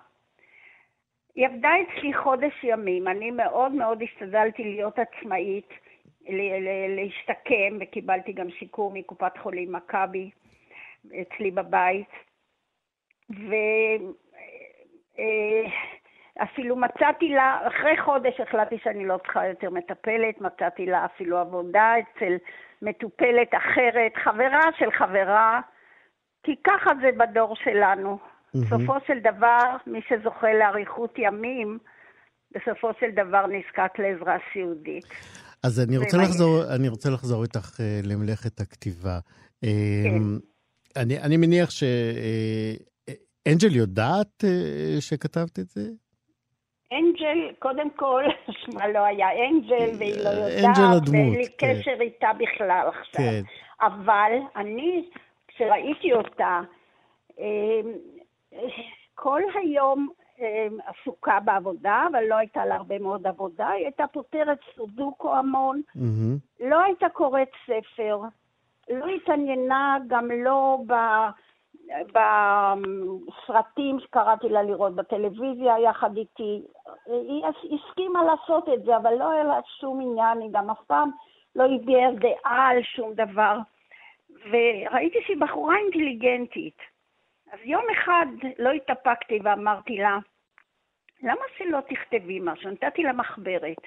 [1.35, 5.69] היא עבדה אצלי חודש ימים, אני מאוד מאוד השתדלתי להיות עצמאית,
[6.89, 10.29] להשתקם, וקיבלתי גם שיקום מקופת חולים מכבי
[11.21, 12.07] אצלי בבית.
[16.39, 21.93] ואפילו מצאתי לה, אחרי חודש החלטתי שאני לא צריכה יותר מטפלת, מצאתי לה אפילו עבודה
[21.99, 22.33] אצל
[22.81, 25.61] מטופלת אחרת, חברה של חברה,
[26.43, 28.17] כי ככה זה בדור שלנו.
[28.55, 31.79] בסופו של דבר, מי שזוכה לאריכות ימים,
[32.51, 35.05] בסופו של דבר נזקק לעזרה סיעודית.
[35.65, 39.19] אז אני רוצה, לחזור, אני רוצה לחזור איתך אה, למלאכת הכתיבה.
[39.63, 39.69] אה,
[40.95, 45.82] אני, אני מניח שאנג'ל יודעת אה, שכתבת את זה?
[46.91, 48.23] אנג'ל, קודם כל,
[48.62, 51.80] שמה לא היה אנג'ל, והיא לא יודעת, ואין לי כן.
[51.80, 53.25] קשר איתה בכלל עכשיו.
[53.25, 53.41] כן.
[53.82, 55.10] אבל אני,
[55.47, 56.62] כשראיתי אותה,
[57.39, 57.82] אה,
[59.15, 60.24] כל היום אה,
[60.85, 66.37] עסוקה בעבודה, אבל לא הייתה לה הרבה מאוד עבודה, היא הייתה פותרת סודוקו המון, מהמם.
[66.59, 68.19] לא הייתה קוראת ספר,
[68.89, 70.93] לא התעניינה גם לא ב...
[72.13, 76.61] בסרטים שקראתי לה לראות בטלוויזיה יחד איתי.
[77.05, 81.09] היא הסכימה לעשות את זה, אבל לא היה לה שום עניין, היא גם אף פעם
[81.55, 83.57] לא הביעה דעה על שום דבר.
[84.29, 86.77] וראיתי שהיא בחורה אינטליגנטית.
[87.51, 88.25] אז יום אחד
[88.60, 90.17] לא התאפקתי ואמרתי לה,
[91.23, 92.69] למה שלא תכתבי משהו?
[92.69, 93.81] נתתי לה מחברת.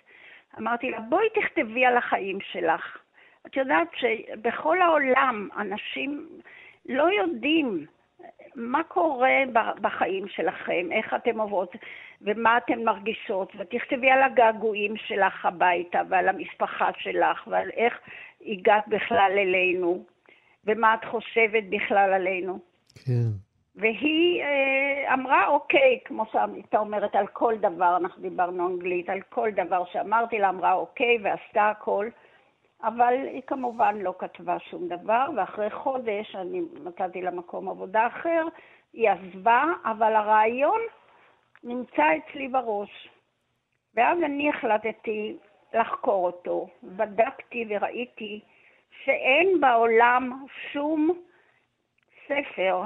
[0.59, 2.99] אמרתי לה, בואי תכתבי על החיים שלך.
[3.47, 6.29] את יודעת שבכל העולם אנשים
[6.87, 7.87] לא יודעים
[8.55, 9.37] מה קורה
[9.81, 11.73] בחיים שלכם, איך אתם עוברות
[12.23, 17.99] ומה אתן מרגישות, ותכתבי על הגעגועים שלך הביתה ועל המשפחה שלך ועל איך
[18.47, 20.05] הגעת בכלל אלינו
[20.65, 22.59] ומה את חושבת בכלל עלינו.
[23.07, 23.48] כן.
[23.79, 29.51] והיא אה, אמרה, אוקיי, כמו שהייתה אומרת על כל דבר, אנחנו דיברנו אנגלית, על כל
[29.51, 32.09] דבר שאמרתי לה, אמרה אוקיי, ועשתה הכל,
[32.83, 38.47] אבל היא כמובן לא כתבה שום דבר, ואחרי חודש אני מצאתי לה מקום עבודה אחר,
[38.93, 40.81] היא עזבה, אבל הרעיון
[41.65, 43.09] נמצא אצלי בראש.
[43.95, 45.37] ואז אני החלטתי
[45.75, 48.41] לחקור אותו, בדקתי וראיתי
[49.05, 51.13] שאין בעולם שום
[52.27, 52.83] ספר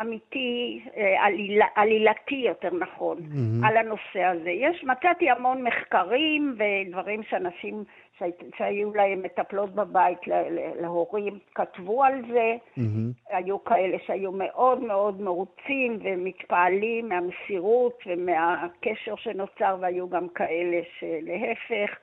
[0.00, 3.66] אמיתי, אה, עליל, עלילתי יותר נכון, Mhm.
[3.66, 4.50] על הנושא הזה.
[4.50, 7.84] יש, מצאתי המון מחקרים ודברים שאנשים
[8.18, 12.56] שהי, שהיו להם מטפלות בבית ל- ל- להורים כתבו על זה.
[12.76, 13.10] מהמם.
[13.28, 21.96] היו כאלה שהיו מאוד מאוד מרוצים ומתפעלים מהמסירות ומהקשר שנוצר, והיו גם כאלה שלהפך,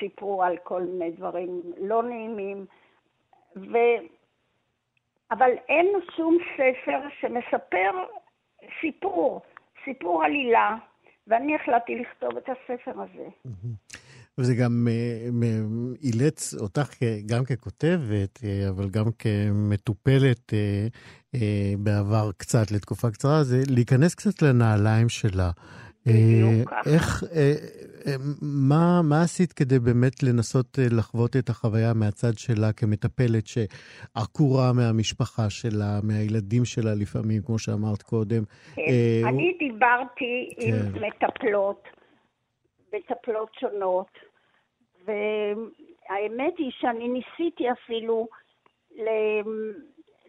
[0.00, 1.48] סיפרו על כל מיני דברים
[1.80, 2.66] לא נעימים.
[3.56, 3.78] ו...
[5.30, 5.86] אבל אין
[6.16, 7.90] שום ספר שמספר
[8.80, 9.40] סיפור,
[9.84, 10.76] סיפור עלילה,
[11.26, 13.28] ואני החלטתי לכתוב את הספר הזה.
[14.38, 15.28] וזה גם אה,
[16.02, 16.90] אילץ אותך
[17.26, 20.88] גם ככותבת, אה, אבל גם כמטופלת אה,
[21.78, 25.50] בעבר קצת, לתקופה קצרה, זה להיכנס קצת לנעליים שלה.
[26.06, 26.92] אה.
[26.94, 27.52] איך, אה,
[28.06, 28.16] אה,
[28.68, 36.00] מה, מה עשית כדי באמת לנסות לחוות את החוויה מהצד שלה כמטפלת שעקורה מהמשפחה שלה,
[36.02, 38.42] מהילדים שלה לפעמים, כמו שאמרת קודם?
[38.74, 38.82] כן.
[39.28, 41.04] אני דיברתי עם כן.
[41.04, 41.82] מטפלות,
[42.94, 44.10] מטפלות שונות,
[45.04, 48.28] והאמת היא שאני ניסיתי אפילו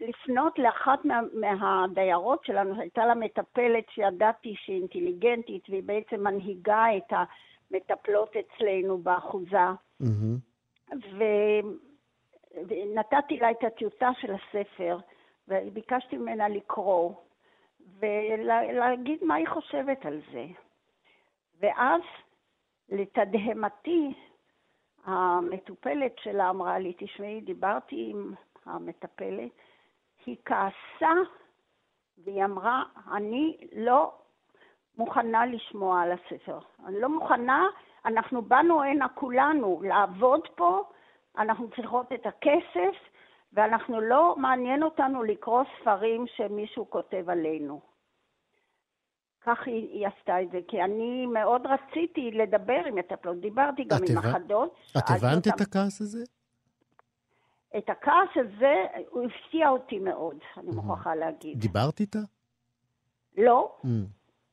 [0.00, 7.12] לפנות לאחת מה, מהדיירות שלנו, הייתה לה מטפלת שידעתי שהיא אינטליגנטית, והיא בעצם מנהיגה את
[7.12, 9.66] המטפלות אצלנו באחוזה.
[10.00, 10.36] מהמם.
[10.92, 11.24] ו...
[12.54, 14.98] ונתתי לה את הטיוטה של הספר,
[15.48, 17.12] וביקשתי ממנה לקרוא,
[17.98, 20.46] ולהגיד מה היא חושבת על זה.
[21.60, 22.00] ואז,
[22.88, 24.14] לתדהמתי,
[25.04, 28.34] המטופלת שלה אמרה לי, תשמעי, דיברתי עם
[28.66, 29.50] המטפלת,
[30.28, 31.12] היא כעסה,
[32.24, 34.12] והיא אמרה, אני לא
[34.98, 36.58] מוכנה לשמוע על הספר.
[36.86, 37.66] אני לא מוכנה,
[38.06, 40.82] אנחנו באנו הנה כולנו לעבוד פה,
[41.38, 42.96] אנחנו צריכות את הכסף,
[43.52, 47.80] ואנחנו לא מעניין אותנו לקרוא ספרים שמישהו כותב עלינו.
[49.40, 53.40] כך היא, היא עשתה את זה, כי אני מאוד רציתי לדבר עם מטפלות.
[53.40, 54.74] דיברתי גם עם הבנ- אחדות.
[54.98, 56.24] את הבנת את הכעס הזה?
[57.76, 58.74] את הכעס הזה,
[59.10, 61.58] הוא הפתיע אותי מאוד, אני מוכרחה להגיד.
[61.60, 62.18] דיברת איתה?
[63.38, 63.88] לא, Mm,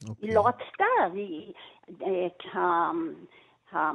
[0.09, 0.29] אוקיי.
[0.29, 1.53] היא לא רצתה, היא...
[1.91, 2.59] את ה...
[3.75, 3.91] ה...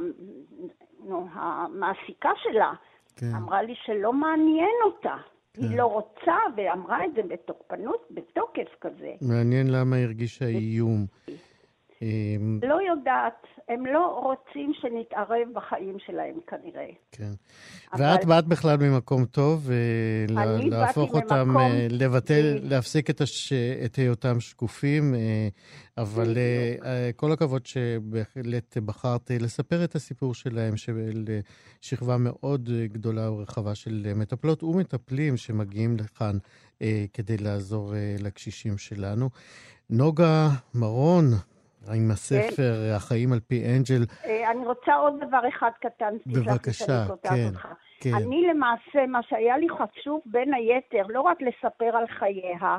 [1.04, 2.72] נו, המעסיקה שלה
[3.16, 3.35] כן.
[3.37, 5.16] אמרה לי שלא מעניין אותה.
[5.54, 5.62] כן.
[5.62, 9.12] היא לא רוצה, ואמרה את זה בתוקפנות, בתוקף כזה.
[9.22, 11.06] מעניין למה היא הרגישה איום.
[12.02, 13.32] אמ, לא יודעת,
[13.68, 16.86] הם לא רוצים שנתערב בחיים שלהם כנראה.
[17.12, 17.30] כן.
[17.92, 19.76] אבל- ואת באת בכלל ממקום טוב, אה,
[20.60, 23.52] להפוך אותם, ממקום- אה, לבטל, להפסיק את הש-
[23.84, 25.48] את היותם שקופים, אה,
[25.98, 26.34] אבל
[27.16, 31.24] כל הכבוד שבהחלט בחרת לספר את הסיפור שלהם, של
[31.80, 36.38] שכבה מאוד גדולה ורחבה של מטפלות ומטפלים שמגיעים לכאן
[37.12, 39.30] כדי לעזור לקשישים שלנו.
[39.90, 41.24] נוגה מרון,
[41.88, 47.47] עם הספר החיים על פי אנג'ל, אה, אני רוצה עוד דבר אחד קטן, בבקשה, כן,
[47.49, 47.69] אותך.
[48.01, 48.11] כן.
[48.14, 52.79] אני למעשה, מה שהיה לי חשוב בין היתר, לא רק לספר על חייה,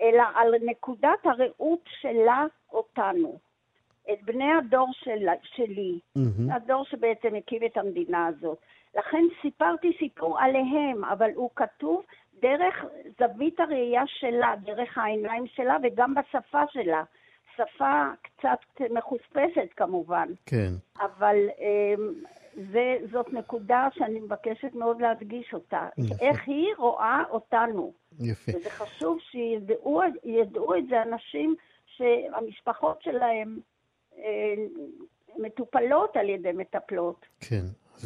[0.00, 3.38] אלא על נקודת הראות שלה אותנו.
[4.12, 6.50] את בני הדור שלה, שלי, מהמם.
[6.50, 8.58] הדור שבעצם הקים את המדינה הזאת.
[8.96, 12.02] לכן סיפרתי סיפור עליהם, אבל הוא כתוב
[12.40, 12.84] דרך
[13.18, 17.02] זווית הראייה שלה, דרך העיניים שלה וגם בשפה שלה.
[17.58, 20.72] שפה קצת מחוספסת כמובן, כן.
[21.00, 22.12] אבל אמ,
[22.72, 25.88] זה, זאת נקודה שאני מבקשת מאוד להדגיש אותה.
[25.98, 26.14] יפה.
[26.20, 27.92] איך היא רואה אותנו.
[28.20, 28.52] יפה.
[28.56, 31.54] וזה חשוב שידעו ידעו את זה אנשים
[31.86, 33.58] שהמשפחות שלהם
[34.18, 34.54] אה,
[35.38, 37.26] מטופלות על ידי מטפלות.
[37.40, 37.64] כן.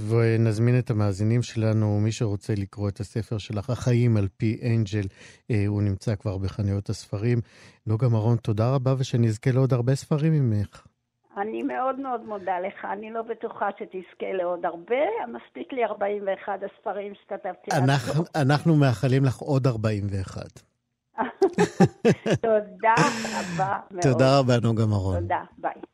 [0.09, 5.07] ונזמין את המאזינים שלנו, מי שרוצה לקרוא את הספר שלך, החיים על פי אנג'ל,
[5.51, 7.39] אה, הוא נמצא כבר בחנויות הספרים.
[7.87, 10.87] נוגה מרון, תודה רבה ושנזכה לעוד הרבה ספרים ממך.
[11.37, 17.13] אני מאוד מאוד מודה לך, אני לא בטוחה שתזכה לעוד הרבה, מספיק לי 41 הספרים
[17.15, 17.71] שכתבתי.
[17.73, 20.43] אנחנו, אנחנו מאחלים לך עוד 41.
[21.17, 21.23] כה.
[22.43, 22.95] תודה
[23.35, 24.03] רבה מאוד.
[24.03, 25.21] תודה רבה, נוגה מרון.
[25.21, 25.92] תודה, ביי.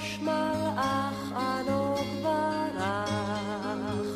[0.00, 4.06] ראש מלאך ענוג ברח,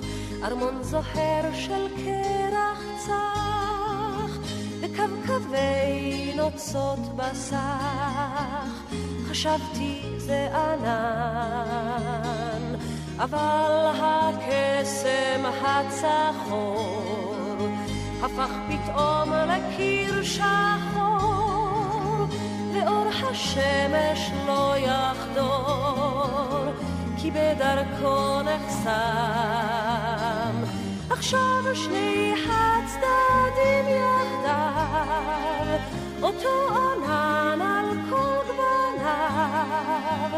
[0.44, 4.38] ארמון זוהר של קרח צח,
[4.81, 8.83] וקווקווי נוצות בסך,
[9.29, 11.55] חשבתי זה ענן,
[13.18, 17.14] אבל הקסם הצחור
[18.23, 21.34] הפך פתאום לקיר שחור,
[22.75, 26.73] ואור השמש לא יחדור,
[27.17, 28.95] כי בדרכו נחסם.
[31.11, 35.79] עכשיו שני הצדדים יחדיו,
[36.23, 40.31] אותו ענן על כל גווניו.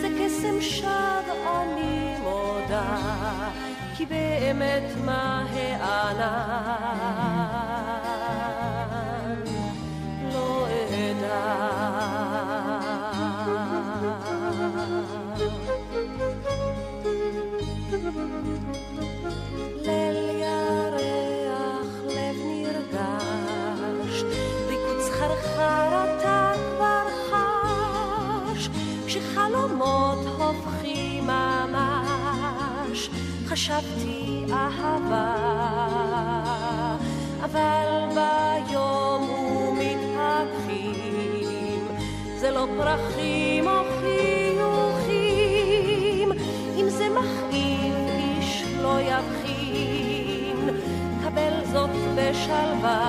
[0.00, 2.98] זה קסם שד אני מודה,
[3.96, 6.62] כי באמת מה הענן
[10.32, 11.71] לא אדע.
[33.52, 35.34] חשבתי אהבה,
[37.44, 39.01] אבל ביום
[42.52, 43.82] זה לא פרחים או
[45.04, 45.52] חיוכים,
[46.76, 50.70] אם זה מכאיב איש לא יבחין,
[51.24, 53.00] קבל זאת בשלווה.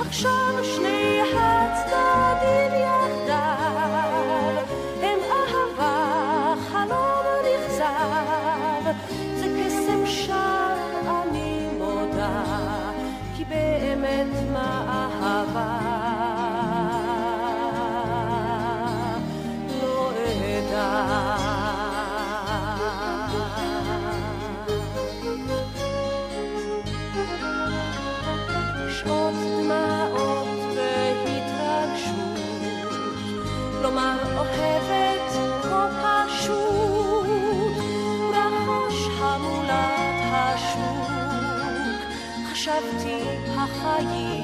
[0.00, 4.64] עכשיו שני הצדדים יחדיו,
[5.02, 8.84] הם אהבה, חלום נכזב,
[9.36, 12.44] זה קסם שר אני מודה,
[13.36, 14.84] כי באמת מה
[15.22, 15.87] אהבה
[42.78, 43.20] חשבתי
[43.56, 44.37] החיים,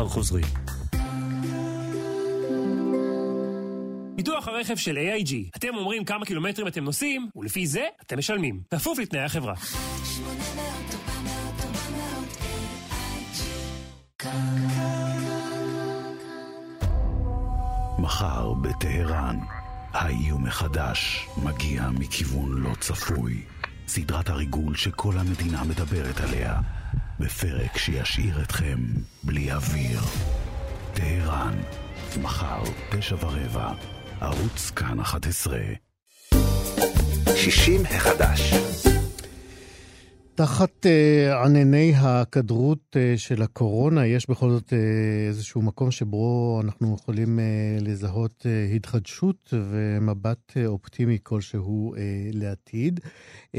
[0.00, 0.44] כבר חוזרים.
[4.16, 5.32] ביטוח הרכב של AIG.
[5.56, 8.60] אתם אומרים כמה קילומטרים אתם נוסעים, ולפי זה אתם משלמים.
[8.70, 9.54] כפוף לתנאי החברה.
[17.98, 19.36] מחר בטהרן,
[19.92, 23.42] האיום מחדש מגיע מכיוון לא צפוי.
[23.88, 26.60] סדרת הריגול שכל המדינה מדברת עליה,
[27.20, 28.78] בפרק שישאיר אתכם
[29.22, 30.00] בלי אוויר.
[30.94, 31.54] טהרן,
[32.22, 33.72] מחר, תשע ורבע,
[34.20, 35.58] ערוץ כאן 11.
[37.36, 38.52] 60 החדש.
[40.40, 44.74] תחת uh, ענני הכדרות uh, של הקורונה, יש בכל זאת uh,
[45.28, 51.98] איזשהו מקום שבו אנחנו יכולים uh, לזהות uh, התחדשות ומבט uh, אופטימי כלשהו uh,
[52.32, 53.00] לעתיד.
[53.56, 53.58] Uh,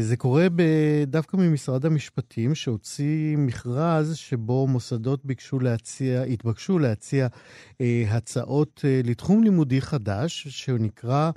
[0.00, 7.82] זה קורה ב- דווקא ממשרד המשפטים, שהוציא מכרז שבו מוסדות ביקשו להציע, התבקשו להציע uh,
[8.08, 11.30] הצעות uh, לתחום לימודי חדש, שנקרא...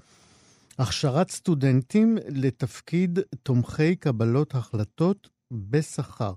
[0.79, 6.33] הכשרת סטודנטים לתפקיד תומכי קבלות החלטות בשכר.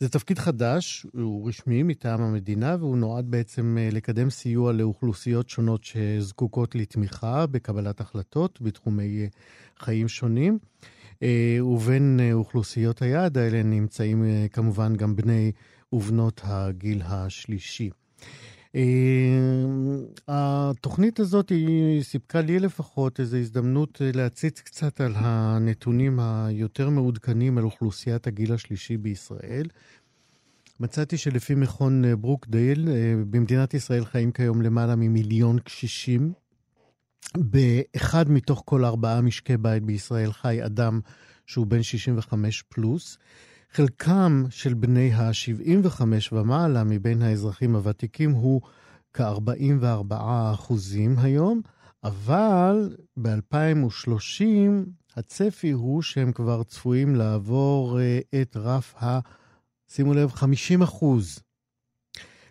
[0.00, 5.84] זה תפקיד חדש, הוא רשמי מטעם המדינה, והוא נועד בעצם אה, לקדם סיוע לאוכלוסיות שונות
[5.84, 9.26] שזקוקות לתמיכה בקבלת החלטות בתחומי אה,
[9.78, 10.58] חיים שונים.
[11.22, 15.52] אה, ובין אוכלוסיות היעד האלה נמצאים כמובן גם בני
[15.92, 17.90] ובנות הגיל השלישי.
[18.78, 18.84] אה,
[20.28, 27.58] התוכנית הזאת היא סיפקה לי לפחות איזו הזדמנות אה, להציץ קצת על הנתונים היותר מעודכנים
[27.58, 29.66] על אוכלוסיית הגיל השלישי בישראל.
[30.80, 32.88] מצאתי שלפי מכון אה, ברוקדייל,
[33.30, 36.32] במדינת ישראל חיים כיום למעלה ממיליון קשישים.
[37.36, 41.00] באחד מתוך כל ארבעה משקי בית בישראל חי אדם
[41.46, 43.18] שהוא בן 65 פלוס.
[43.72, 46.02] חלקם של בני ה-75
[46.32, 48.60] ומעלה מבין האזרחים הוותיקים הוא
[49.12, 50.14] כ-44
[50.54, 51.60] אחוזים היום,
[52.04, 54.42] אבל ב-2030
[55.16, 59.18] הצפי הוא שהם כבר צפויים לעבור uh, את רף ה...
[59.88, 61.38] שימו לב, 50 אחוז.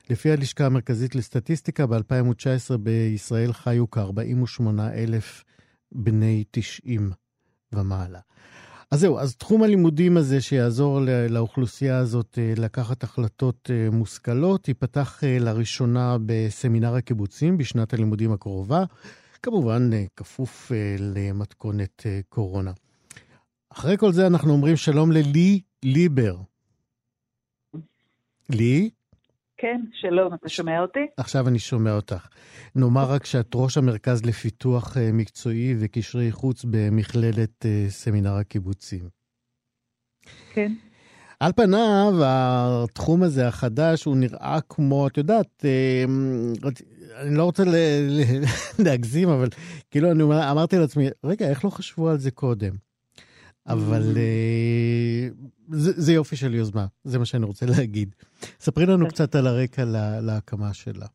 [0.10, 4.62] לפי הלשכה המרכזית לסטטיסטיקה, ב-2019 בישראל חיו כ-48
[4.94, 5.44] אלף
[5.92, 7.12] בני 90
[7.74, 8.20] ומעלה.
[8.92, 15.24] אז זהו, אז תחום הלימודים הזה שיעזור לאוכלוסייה הזאת אה, לקחת החלטות אה, מושכלות, ייפתח
[15.24, 18.84] אה, לראשונה בסמינר הקיבוצים בשנת הלימודים הקרובה,
[19.44, 22.72] כמובן כפוף למתכונת קורונה.
[23.70, 26.38] אחרי כל זה אנחנו אומרים שלום ללי ליבר.
[28.50, 28.90] לי?
[29.58, 31.00] כן, שלום, אתה שומע אותי?
[31.18, 32.28] עכשיו אני שומע אותך.
[32.76, 39.10] נאמר רק שאת ראש המרכז לפיתוח אה, מקצועי וקשרי חוץ במכללת אה, סמינר הקיבוצים.
[40.54, 40.74] כן.
[41.40, 46.04] על פניו, התחום הזה החדש, הוא נראה כמו, את יודעת, אה,
[47.22, 47.64] אני לא רוצה
[48.86, 49.48] להגזים, אבל
[49.92, 52.76] כאילו אני אמרתי לעצמי, רגע, איך לא חשבו על זה קודם?
[53.68, 55.57] אבל mm.
[55.68, 58.16] זה, זה יופי של יוזמה, זה מה שאני רוצה להגיד.
[58.60, 59.10] ספרי לנו כן.
[59.10, 61.06] קצת על הרקע לה, להקמה שלה.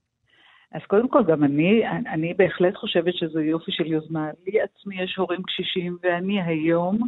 [0.73, 1.83] אז קודם כל, גם אני,
[2.13, 4.31] אני בהחלט חושבת שזה יופי של יוזמה.
[4.47, 6.99] לי עצמי יש הורים קשישים, ואני היום,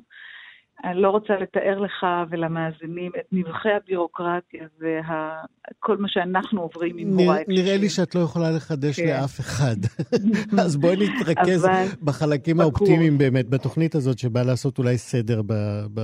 [0.84, 7.44] אני לא רוצה לתאר לך ולמאזינים את נבחי הבירוקרטיה וכל מה שאנחנו עוברים עם קשישים.
[7.48, 9.06] נראה לי שאת לא יכולה לחדש כן.
[9.06, 9.76] לאף אחד.
[10.64, 11.68] אז בואי נתרכז
[12.02, 12.64] בחלקים בקור.
[12.66, 15.52] האופטימיים באמת, בתוכנית הזאת שבאה לעשות אולי סדר ב,
[15.94, 16.00] ב,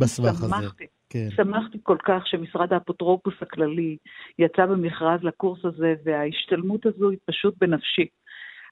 [0.00, 0.56] בסבך הזה.
[0.56, 0.84] ולכן.
[1.10, 1.28] כן.
[1.36, 3.96] שמחתי כל כך שמשרד האפוטרופוס הכללי
[4.38, 8.06] יצא במכרז לקורס הזה, וההשתלמות הזו היא פשוט בנפשי.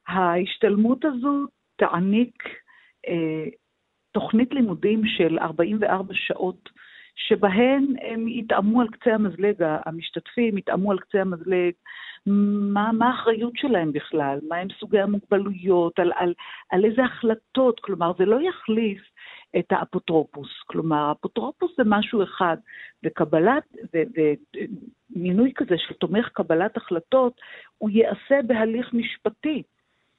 [0.09, 1.45] ההשתלמות הזו
[1.77, 2.43] תעניק
[3.09, 3.45] אה,
[4.21, 6.69] תוכנית לימודים של 44 שעות,
[7.15, 9.55] שבהן הם יטעמו על קצה המזלג,
[9.87, 11.73] המשתתפים יטעמו על קצה המזלג,
[12.27, 16.35] מה, מה האחריות שלהם בכלל, מה הם סוגי המוגבלויות, על, על,
[16.71, 19.03] על איזה החלטות, כלומר זה לא יחליף
[19.59, 20.51] את האפוטרופוס.
[20.67, 22.57] כלומר, האפוטרופוס זה משהו אחד,
[23.05, 23.65] וקבלת,
[25.15, 27.41] ומינוי כזה של תומך קבלת החלטות,
[27.79, 29.63] הוא ייעשה בהליך משפטי.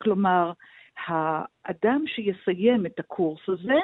[0.01, 0.51] כלומר,
[1.07, 3.79] האדם שיסיים את הקורס הזה,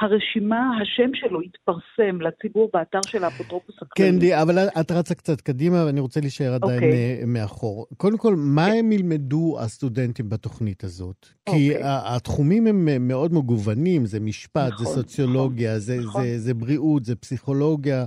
[0.00, 4.10] הרשימה, השם שלו יתפרסם לציבור באתר של האפוטרופוס הכללי.
[4.10, 6.84] כן, די, אבל את רצה קצת קדימה, ואני רוצה להישאר עדיין okay.
[6.84, 7.24] אוקיי.
[7.26, 7.86] מאחור.
[7.96, 8.74] קודם כל, מה okay.
[8.74, 11.26] הם ילמדו הסטודנטים בתוכנית הזאת?
[11.26, 11.52] Okay.
[11.52, 11.82] כי אוקיי.
[12.16, 16.22] התחומים הם מאוד מגוונים, זה משפט, נכון, זה סוציולוגיה, נכון, זה, נכון.
[16.22, 18.04] זה, זה בריאות, זה פסיכולוגיה.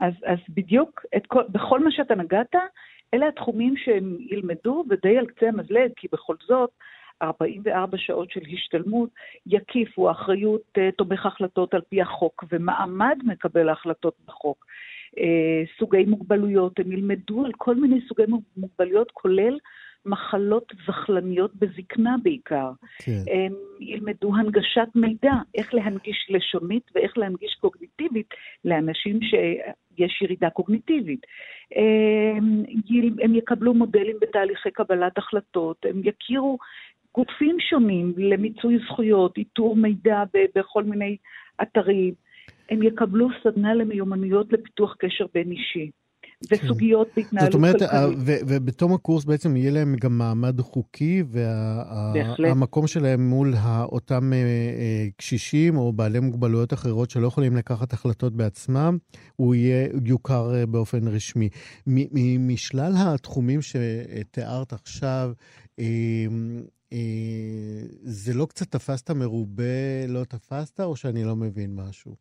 [0.00, 2.54] אז, אז בדיוק, כל, בכל מה שאתה נגעת,
[3.14, 6.70] אלה התחומים שהם ילמדו, ודי על קצה המזלג, כי בכל זאת,
[7.22, 9.10] 44 שעות של השתלמות
[9.46, 14.66] יקיפו אחריות uh, תומך החלטות על פי החוק ומעמד מקבל ההחלטות בחוק.
[15.18, 18.22] אה, סוגי מוגבלויות, הם ילמדו על כל מיני סוגי
[18.56, 19.58] מוגבלויות, כולל
[20.06, 22.70] מחלות זחלניות בזקנה בעיקר.
[22.98, 23.22] כן.
[23.30, 31.26] הם ילמדו הנגשת מידע, איך להנגיש לשונית ואיך להנגיש קוגניטיבית לאנשים שיש ירידה קוגניטיבית.
[32.36, 36.58] הם, יל- הם יקבלו מודלים בתהליכי קבלת החלטות, הם יכירו
[37.14, 40.22] גופים שונים למיצוי זכויות, איתור מידע
[40.56, 41.16] בכל מיני
[41.62, 42.14] אתרים.
[42.70, 45.90] הם יקבלו סדנה למיומנויות לפיתוח קשר בין אישי.
[46.50, 47.90] וסוגיות בהתנהלות זאת אומרת, כלכלית.
[47.92, 51.22] ה- ו- ובתום הקורס בעצם יהיה להם גם מעמד חוקי.
[52.38, 53.54] והמקום שלהם מול
[53.92, 58.98] אותם אה, אה, קשישים או בעלי מוגבלויות אחרות שלא יכולים לקחת החלטות בעצמם,
[59.36, 61.48] הוא יהיה, יוכר אה, באופן רשמי.
[62.38, 65.32] משלל התחומים שתיארת עכשיו,
[65.78, 66.26] אה, אה,
[68.02, 72.16] זה לא קצת תפסת מרובה, לא תפסת, או שאני לא מבין משהו?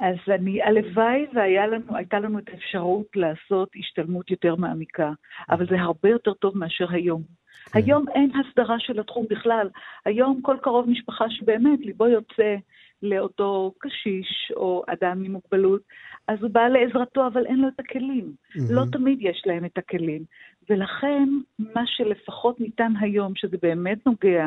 [0.00, 5.12] אז אני, הלוואי והייתה לנו את האפשרות לעשות השתלמות יותר מעמיקה,
[5.50, 7.37] אבל זה הרבה יותר טוב מאשר היום.
[7.72, 7.78] כן.
[7.78, 9.68] היום אין הסדרה של התחום בכלל.
[10.04, 12.56] היום כל קרוב משפחה שבאמת ליבו יוצא
[13.02, 15.82] לאותו קשיש או אדם עם מוגבלות,
[16.28, 18.32] אז הוא בא לעזרתו, אבל אין לו את הכלים.
[18.70, 20.22] לא תמיד יש להם את הכלים.
[20.70, 24.46] ולכן, מה שלפחות ניתן היום, שזה באמת נוגע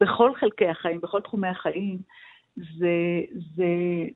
[0.00, 1.98] בכל חלקי החיים, בכל תחומי החיים,
[2.56, 3.20] זה,
[3.56, 3.66] זה,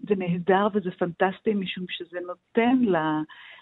[0.08, 2.96] זה נהדר וזה פנטסטי, משום שזה נותן ל,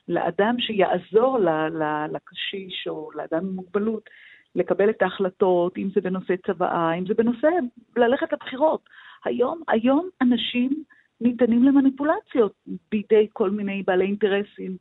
[0.09, 4.11] לאדם שיעזור ל, ל, לקשיש או לאדם עם מוגבלות
[4.55, 7.49] לקבל את ההחלטות, אם זה בנושא צוואה, אם זה בנושא
[7.97, 8.81] ללכת לבחירות.
[9.25, 10.85] היום, היום אנשים
[11.21, 12.53] ניתנים למניפולציות
[12.91, 14.77] בידי כל מיני בעלי אינטרסים.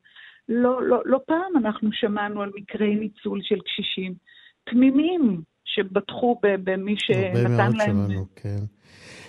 [0.49, 4.13] לא, לא, לא פעם אנחנו שמענו על מקרי ניצול של קשישים
[4.63, 8.07] תמימים שבטחו במי הרבה שנתן מאוד להם...
[8.07, 8.59] שמענו, כן.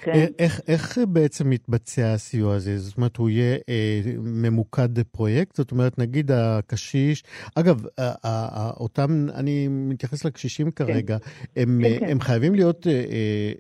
[0.05, 0.11] כן.
[0.13, 2.79] אה, איך, איך בעצם מתבצע הסיוע הזה?
[2.79, 5.57] זאת אומרת, הוא יהיה אה, ממוקד פרויקט?
[5.57, 7.25] זאת אומרת, נגיד הקשיש,
[7.55, 11.17] אגב, ה- ה- ה- אותם, אני מתייחס לקשישים כרגע,
[11.57, 12.07] הם, כן, אה, כן.
[12.09, 12.99] הם חייבים להיות אה, אה,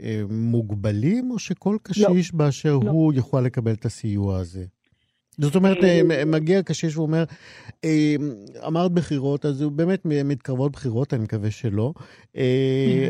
[0.02, 2.90] אה, מוגבלים, או שכל קשיש באשר לא.
[2.90, 4.64] הוא יוכל לקבל את הסיוע הזה?
[5.38, 7.24] זאת אומרת, אה, אה, מגיע קשיש ואומר,
[7.84, 8.14] אה,
[8.66, 11.92] אמרת בחירות, אז הוא באמת מתקרבות בחירות, אני מקווה שלא.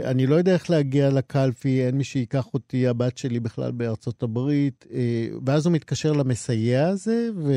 [0.04, 4.86] אני לא יודע איך להגיע לקלפי, אין מי שייקח אותי, הבת שלי בכלל בארצות הברית,
[5.46, 7.52] ואז הוא מתקשר למסייע הזה, ו...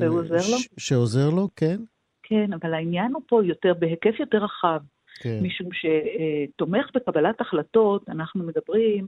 [0.00, 0.56] והוא עוזר לו?
[0.78, 1.76] שעוזר לו, כן.
[2.22, 4.80] כן, אבל העניין הוא פה יותר, בהיקף יותר רחב,
[5.20, 5.38] כן.
[5.42, 9.06] משום שתומך בקבלת החלטות, אנחנו מדברים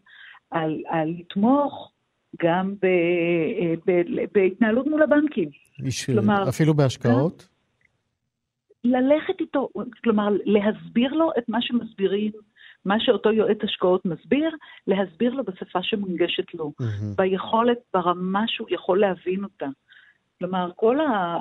[0.50, 1.92] על, על לתמוך
[2.42, 4.02] גם ב, אה, ב,
[4.34, 5.48] בהתנהלות מול הבנקים.
[5.84, 7.48] איש- כלומר, אפילו בהשקעות?
[8.84, 9.68] ללכת איתו,
[10.04, 12.32] כלומר, להסביר לו את מה שמסבירים,
[12.84, 14.50] מה שאותו יועץ השקעות מסביר,
[14.86, 17.16] להסביר לו בשפה שמונגשת לו, מהמם.
[17.16, 19.66] ביכולת, ברמה שהוא יכול להבין אותה.
[20.38, 21.36] כלומר, כל, ה,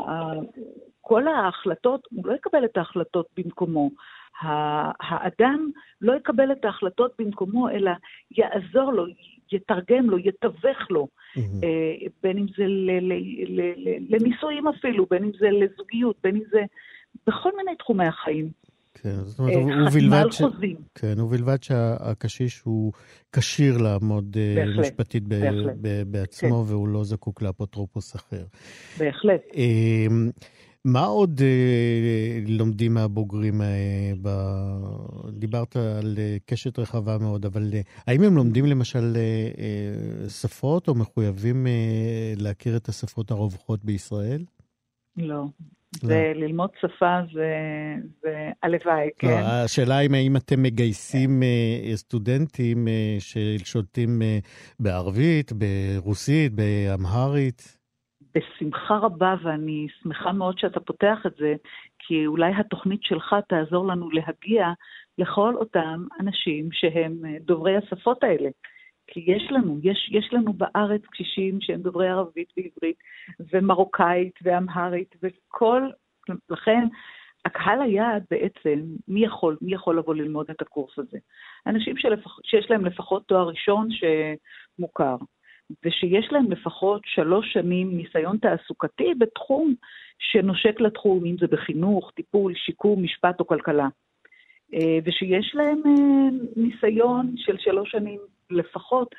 [1.02, 3.90] כל ההחלטות, הוא לא יקבל את ההחלטות במקומו.
[5.00, 5.70] האדם
[6.02, 7.92] לא יקבל את ההחלטות במקומו, אלא
[8.32, 9.06] יעזור לו,
[9.52, 11.08] יתרגם לו, יתווך לו.
[11.38, 11.42] אה,
[12.24, 12.64] בין אם זה
[14.10, 16.60] לנישואים אפילו, בין אם זה לזוגיות, בין אם זה
[17.28, 18.50] בכל מיני תחומי החיים.
[18.94, 20.42] כן, זאת אומרת, אה, ובלבד ש...
[20.96, 22.92] כן, ובלבד שהקשיש הוא
[23.32, 25.76] כשיר לעמוד אה, בהחלט, משפטית ב- בהחלט.
[26.08, 28.44] בעצמו, והוא לא זקוק לאפוטרופוס אחר.
[28.98, 29.42] בהחלט.
[30.86, 33.62] מה עוד אה, לומדים מהבוגרים?
[33.62, 34.30] אה, ב...
[35.30, 39.22] דיברת על אה, קשת רחבה מאוד, אבל אה, האם הם לומדים למשל אה,
[39.58, 44.44] אה, שפות, או מחויבים אה, להכיר את השפות הרווחות בישראל?
[45.18, 45.46] לא.
[46.02, 47.54] זה ללמוד שפה זה,
[48.24, 49.28] זה הלוואי, כן?
[49.28, 54.40] לא, השאלה היא האם אתם מגייסים אה, סטודנטים אה, ששולטים אה,
[54.80, 57.75] בערבית, ברוסית, באמהרית?
[58.36, 61.56] בשמחה רבה, ואני שמחה מאוד שאתה פותח את זה,
[62.00, 64.68] כי אולי התוכנית שלך תעזור לנו להגיע
[65.18, 68.50] לכל אותם אנשים שהם אה, דוברי השפות האלה.
[69.08, 72.98] כי יש לנו, יש, יש לנו בארץ קשישים שהם דוברי ערבית ועברית,
[73.54, 75.82] ומרוקאית ואמהרית, וכל,
[76.50, 76.88] לכן
[77.46, 81.18] הקהל היעד בעצם, מי יכול, מי יכול לבוא ללמוד את הקורס הזה?
[81.68, 85.16] אנשים שלפח, שיש להם לפחות תואר ראשון שמוכר,
[85.86, 89.74] ושיש להם לפחות שלוש שנים ניסיון תעסוקתי בתחום
[90.20, 93.88] שנושק לתחום, אם זה בחינוך, טיפול, שיקום, משפט או כלכלה.
[94.74, 99.16] אה, ושיש להם אה, ניסיון של שלוש שנים לפחות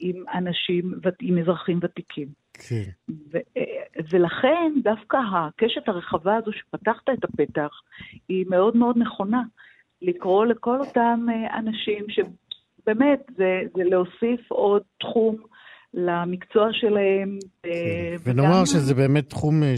[0.00, 2.28] עם אנשים, עם אזרחים ותיקים.
[2.68, 2.84] כן.
[3.32, 7.80] ו- אה, ולכן דווקא הקשת הרחבה הזו שפתחת את הפתח
[8.28, 9.42] היא מאוד מאוד נכונה.
[10.02, 11.26] לקרוא לכל אותם
[11.58, 15.36] אנשים שבאמת זה, זה להוסיף עוד תחום
[15.94, 17.38] למקצוע שלהם.
[17.62, 17.70] כן.
[18.24, 19.74] ונאמר שזה באמת תחום, אה,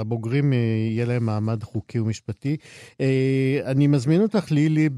[0.00, 2.56] הבוגרים אה, יהיה להם מעמד חוקי ומשפטי.
[3.00, 4.88] אה, אני מזמין אותך, לילי,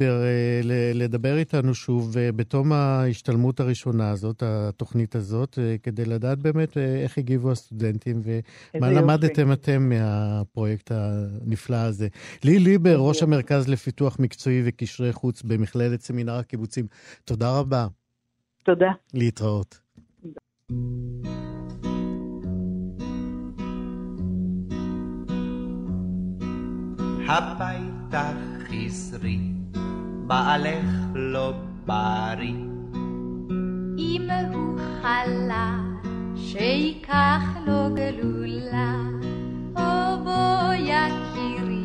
[0.94, 8.22] לדבר איתנו שוב בתום ההשתלמות הראשונה הזאת, התוכנית הזאת, כדי לדעת באמת איך הגיבו הסטודנטים
[8.24, 12.08] ומה למדתם אתם מהפרויקט הנפלא הזה.
[12.44, 16.86] לילי ליבר, ראש המרכז לפיתוח מקצועי וקשרי חוץ במכללת סמינר הקיבוצים,
[17.24, 17.86] תודה רבה.
[18.64, 18.90] תודה.
[19.14, 19.87] להתראות.
[27.28, 28.30] הביתה
[28.68, 29.38] חזרי,
[30.26, 31.52] בעלך לא
[31.86, 32.54] בריא.
[33.98, 35.78] אם הוא חלה,
[36.36, 38.96] שיקח לו גלולה,
[39.76, 41.84] או בוא יקירי,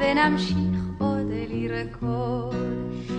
[0.00, 2.75] ונמשיך עוד לרקוד.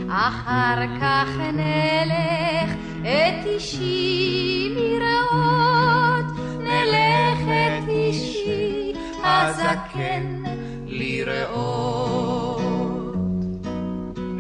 [0.09, 2.71] אחר כך נלך
[3.01, 6.25] את אישי לראות,
[6.59, 10.43] נלך את אישי הזקן
[10.87, 12.61] לראות.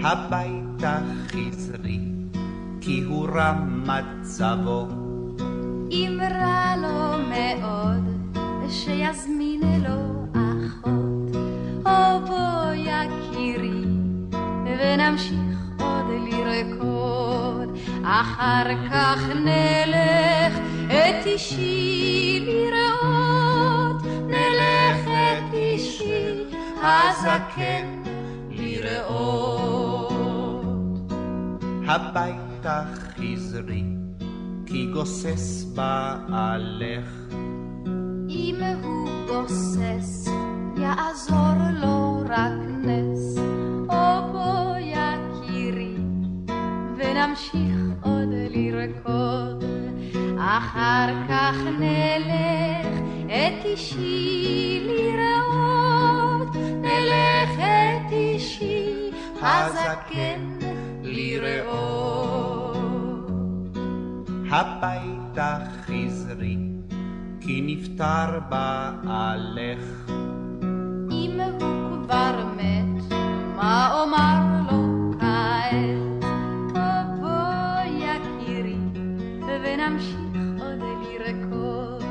[0.03, 1.99] הביתה חזרי,
[2.81, 4.87] כי הוא רע מצבו.
[5.91, 8.03] אם רע לו מאוד,
[8.69, 11.35] שיזמין לו אחות,
[11.85, 12.36] או בוא
[14.87, 17.77] ונמשיך עוד לרקוד.
[18.03, 26.43] אחר כך נלך את אישי לראות, נלך את אישי
[26.81, 28.01] הזקן
[28.49, 30.13] לראות.
[31.87, 32.83] הביתה
[33.15, 33.83] חזרי,
[34.65, 37.09] כי גוסס בעלך.
[38.29, 40.29] אם הוא גוסס,
[40.77, 42.51] יעזור לו רק
[42.83, 43.37] נס,
[47.37, 49.63] ונמשיך עוד לרקוד.
[50.39, 52.87] אחר כך נלך
[53.25, 59.11] את אישי לראות, נלך את אישי
[59.41, 60.59] הזקן
[61.03, 62.77] לראות.
[64.49, 66.57] הביתה חזרי,
[67.41, 70.11] כי נפטר בעלך.
[71.11, 73.13] אם הוא כבר מת,
[73.55, 75.96] מה אומר לו כעת?
[79.87, 80.17] ונמשיך
[80.59, 82.03] עוד לרקוד.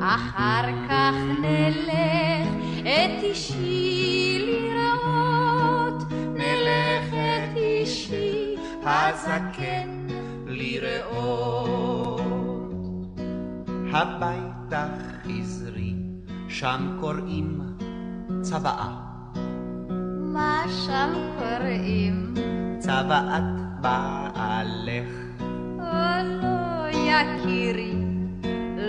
[0.00, 2.48] אחר כך נלך
[2.82, 6.02] את אישי לראות,
[6.34, 10.06] נלך את אישי הזקן
[10.46, 12.20] לראות.
[13.92, 14.88] הביתה
[15.22, 15.94] חזרי,
[16.48, 17.60] שם קוראים
[18.40, 18.90] צוואה.
[20.32, 22.34] מה שם קוראים?
[22.78, 25.26] צוואת בעלך.
[25.78, 27.94] או לא יקירי,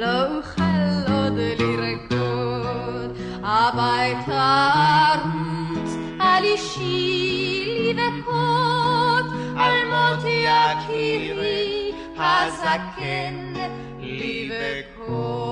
[0.02, 4.70] לא אוכל עוד לרקוד, הביתה
[5.14, 9.26] ארוץ על אישי לבכות,
[9.58, 13.54] על מות יקירי הזקן
[14.00, 15.48] לבכות.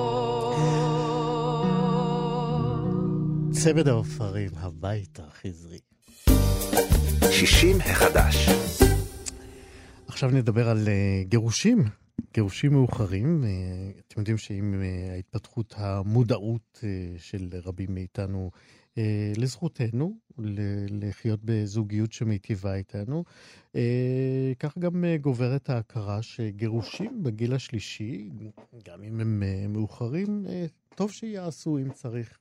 [3.51, 5.79] צמד העופרים, הביתה חזרי.
[7.31, 8.49] שישים החדש.
[10.07, 11.83] עכשיו נדבר על uh, גירושים,
[12.35, 13.43] גירושים מאוחרים.
[13.43, 16.85] Uh, אתם יודעים שעם uh, ההתפתחות המודעות uh,
[17.17, 18.51] של רבים מאיתנו
[19.37, 20.17] לזכותנו
[20.89, 23.23] לחיות בזוגיות שמיטיבה איתנו,
[24.59, 28.29] כך גם גוברת ההכרה שגירושים בגיל השלישי,
[28.87, 30.45] גם אם הם מאוחרים,
[30.95, 32.37] טוב שיעשו אם צריך.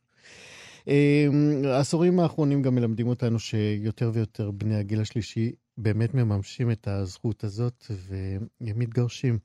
[1.65, 7.85] העשורים האחרונים גם מלמדים אותנו שיותר ויותר בני הגיל השלישי באמת מממשים את הזכות הזאת
[7.91, 9.39] והם מתגרשים.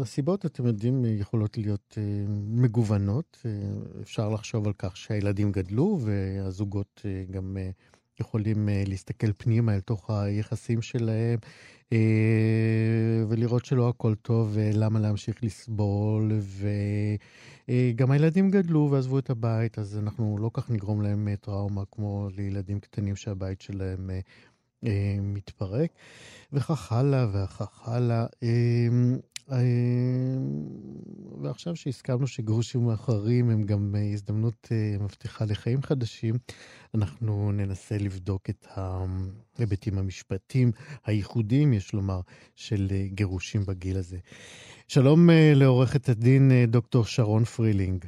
[0.00, 1.98] הסיבות, אתם יודעים, יכולות להיות
[2.48, 3.46] מגוונות.
[4.02, 7.56] אפשר לחשוב על כך שהילדים גדלו והזוגות גם
[8.20, 11.38] יכולים להסתכל פנימה אל תוך היחסים שלהם
[13.28, 16.32] ולראות שלא הכל טוב ולמה להמשיך לסבול.
[17.68, 22.80] וגם הילדים גדלו ועזבו את הבית, אז אנחנו לא כך נגרום להם טראומה כמו לילדים
[22.80, 24.10] קטנים שהבית שלהם
[25.22, 25.90] מתפרק,
[26.52, 28.26] וכך הלאה וכך הלאה.
[31.42, 34.68] ועכשיו שהסכמנו שגירושים מאוחרים הם גם הזדמנות
[35.00, 36.34] מבטיחה לחיים חדשים,
[36.94, 40.72] אנחנו ננסה לבדוק את ההיבטים המשפטיים
[41.06, 42.20] הייחודיים, יש לומר,
[42.56, 44.18] של גירושים בגיל הזה.
[44.88, 48.04] שלום לעורכת הדין דוקטור שרון פרילינג.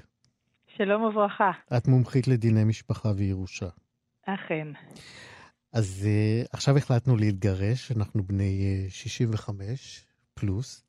[0.76, 1.50] שלום וברכה.
[1.76, 3.68] את מומחית לדיני משפחה וירושה.
[4.26, 4.68] אכן.
[5.74, 10.84] אז uh, עכשיו החלטנו להתגרש, אנחנו בני uh, 65 פלוס.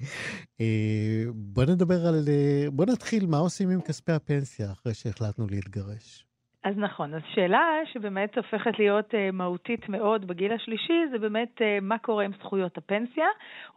[0.60, 2.24] אה, בוא נדבר על...
[2.28, 6.26] אה, בוא נתחיל, מה עושים עם כספי הפנסיה אחרי שהחלטנו להתגרש?
[6.64, 11.64] אז נכון, אז שאלה שבאמת הופכת להיות uh, מהותית מאוד בגיל השלישי, זה באמת uh,
[11.82, 13.26] מה קורה עם זכויות הפנסיה,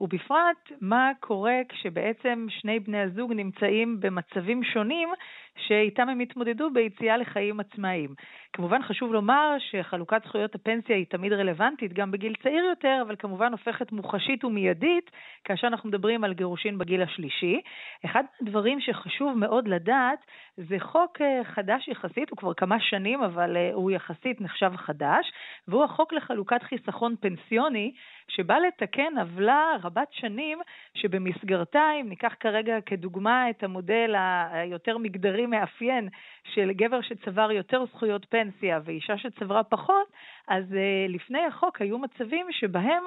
[0.02, 5.10] ובפרט מה קורה כשבעצם שני בני הזוג נמצאים במצבים שונים
[5.58, 8.16] שאיתם הם התמודדו ביציאה לחיים עצמאיים.
[8.54, 13.52] כמובן חשוב לומר שחלוקת זכויות הפנסיה היא תמיד רלוונטית, גם בגיל צעיר יותר, אבל כמובן
[13.52, 15.12] הופכת מוחשית ומיידית
[15.44, 17.62] כאשר אנחנו מדברים על גירושין בגיל השלישי.
[18.06, 20.20] אחד הדברים שחשוב מאוד לדעת
[20.58, 25.32] זה חוק אה, חדש יחסית, הוא כבר כמה שנים, אבל אה, הוא יחסית נחשב חדש,
[25.68, 27.94] והוא החוק לחלוקת חיסכון פנסיוני,
[28.28, 30.60] שבא לתקן עוולה רבת שנים,
[30.94, 34.16] שבמסגרתה, אם ניקח כרגע כדוגמה את המודל
[34.52, 36.10] היותר מגדרי מאפיין
[36.54, 40.08] של גבר שצבר יותר זכויות פנסיה ואישה שצברה פחות,
[40.48, 43.04] אז uh, לפני החוק היו מצבים שבהם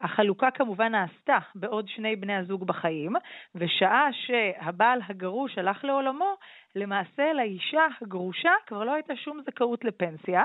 [0.00, 3.12] החלוקה כמובן נעשתה בעוד שני בני הזוג בחיים,
[3.54, 6.34] ושעה שהבעל הגרוש הלך לעולמו,
[6.76, 10.42] למעשה לאישה הגרושה כבר לא הייתה שום זכאות לפנסיה,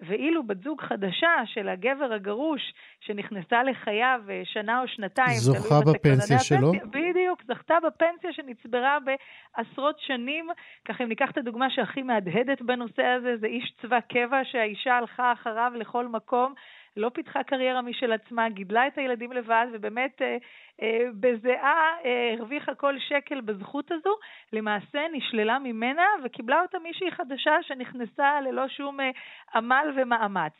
[0.00, 6.38] ואילו בת זוג חדשה של הגבר הגרוש שנכנסה לחייו אה, שנה או שנתיים, זוכה בפנסיה
[6.38, 6.68] שלו?
[6.74, 10.48] הפנסיה, בדיוק, זכתה בפנסיה שנצברה בעשרות שנים.
[10.84, 15.32] ככה אם ניקח את הדוגמה שהכי מהדהדת בנושא הזה, זה איש צבא קבע שהאישה הלכה
[15.32, 16.54] אחריו לכל מקום.
[16.98, 20.36] לא פיתחה קריירה משל עצמה, גידלה את הילדים לבד, ובאמת אה,
[20.82, 24.14] אה, בזיעה אה, הרוויחה כל שקל בזכות הזו,
[24.52, 29.10] למעשה נשללה ממנה וקיבלה אותה מישהי חדשה שנכנסה ללא שום אה,
[29.54, 30.52] עמל ומאמץ.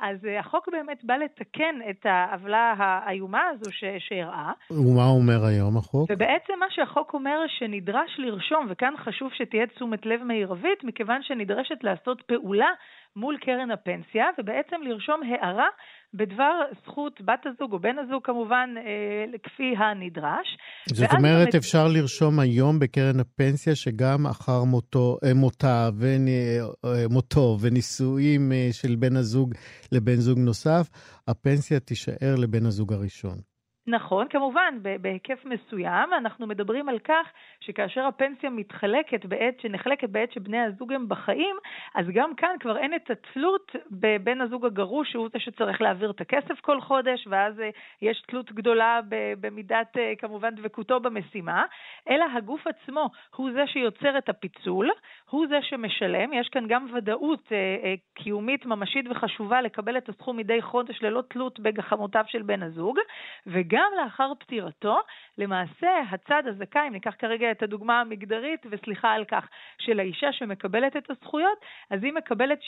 [0.00, 4.52] אז אה, החוק באמת בא לתקן את העוולה האיומה הזו שאירעה.
[4.70, 6.10] ומה אומר היום החוק?
[6.10, 12.22] ובעצם מה שהחוק אומר שנדרש לרשום, וכאן חשוב שתהיה תשומת לב מרבית, מכיוון שנדרשת לעשות
[12.22, 12.70] פעולה
[13.16, 15.68] מול קרן הפנסיה, ובעצם לרשום הערה
[16.14, 16.52] בדבר
[16.84, 20.56] זכות בת הזוג או בן הזוג כמובן, אה, כפי הנדרש.
[20.88, 21.54] זאת אומרת, באמת...
[21.54, 28.96] אפשר לרשום היום בקרן הפנסיה שגם אחר מותו, אה, מותה ומותו אה, ונישואים אה, של
[28.96, 29.54] בן הזוג
[29.92, 30.88] לבן זוג נוסף,
[31.28, 33.49] הפנסיה תישאר לבן הזוג הראשון.
[33.86, 36.12] נכון, כמובן, בהיקף מסוים.
[36.18, 37.26] אנחנו מדברים על כך
[37.60, 41.56] שכאשר הפנסיה מתחלקת בעת, שנחלקת בעת שבני הזוג הם בחיים,
[41.94, 46.20] אז גם כאן כבר אין את התלות בבן הזוג הגרוש, שהוא זה שצריך להעביר את
[46.20, 47.70] הכסף כל חודש, ואז אה,
[48.02, 49.00] יש תלות גדולה
[49.40, 51.64] במידת, אה, כמובן, דבקותו במשימה,
[52.10, 54.90] אלא הגוף עצמו הוא זה שיוצר את הפיצול,
[55.30, 56.32] הוא זה שמשלם.
[56.32, 61.60] יש כאן גם ודאות אה, קיומית ממשית וחשובה לקבל את הסכום מדי חודש ללא תלות
[61.60, 62.98] בגחמותיו של בן הזוג,
[63.46, 64.98] וגם גם לאחר פטירתו,
[65.38, 69.48] למעשה הצד הזכאי, אם ניקח כרגע את הדוגמה המגדרית, וסליחה על כך,
[69.78, 71.58] של האישה שמקבלת את הזכויות,
[71.90, 72.58] אז היא מקבלת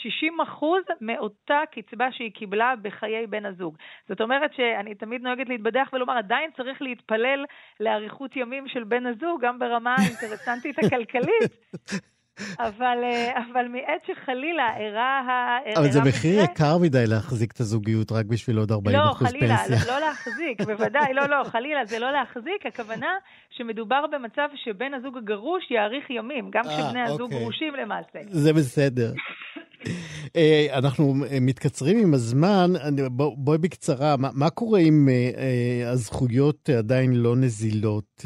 [0.59, 0.65] 60%
[1.01, 3.77] מאותה קצבה שהיא קיבלה בחיי בן הזוג.
[4.07, 7.45] זאת אומרת שאני תמיד נוהגת להתבדח ולומר, עדיין צריך להתפלל
[7.79, 11.51] לאריכות ימים של בן הזוג, גם ברמה האינטרסנטית הכלכלית.
[12.59, 15.57] אבל, אה, אבל מעת שחלילה אירע ה...
[15.77, 19.57] אבל זה מחיר יקר מדי להחזיק את הזוגיות רק בשביל עוד 40 לא, אחוז חלילה,
[19.57, 19.75] פנסיה.
[19.75, 23.11] לא, חלילה, לא להחזיק, בוודאי, לא, לא, חלילה, זה לא להחזיק, הכוונה
[23.49, 27.39] שמדובר במצב שבן הזוג הגרוש יאריך ימים, גם אה, כשבני הזוג אוקיי.
[27.39, 28.19] גרושים למעשה.
[28.29, 29.13] זה בסדר.
[30.35, 32.71] אה, אנחנו מתקצרים עם הזמן,
[33.37, 35.09] בואי בקצרה, מה, מה קורה אם
[35.85, 38.25] הזכויות עדיין לא נזילות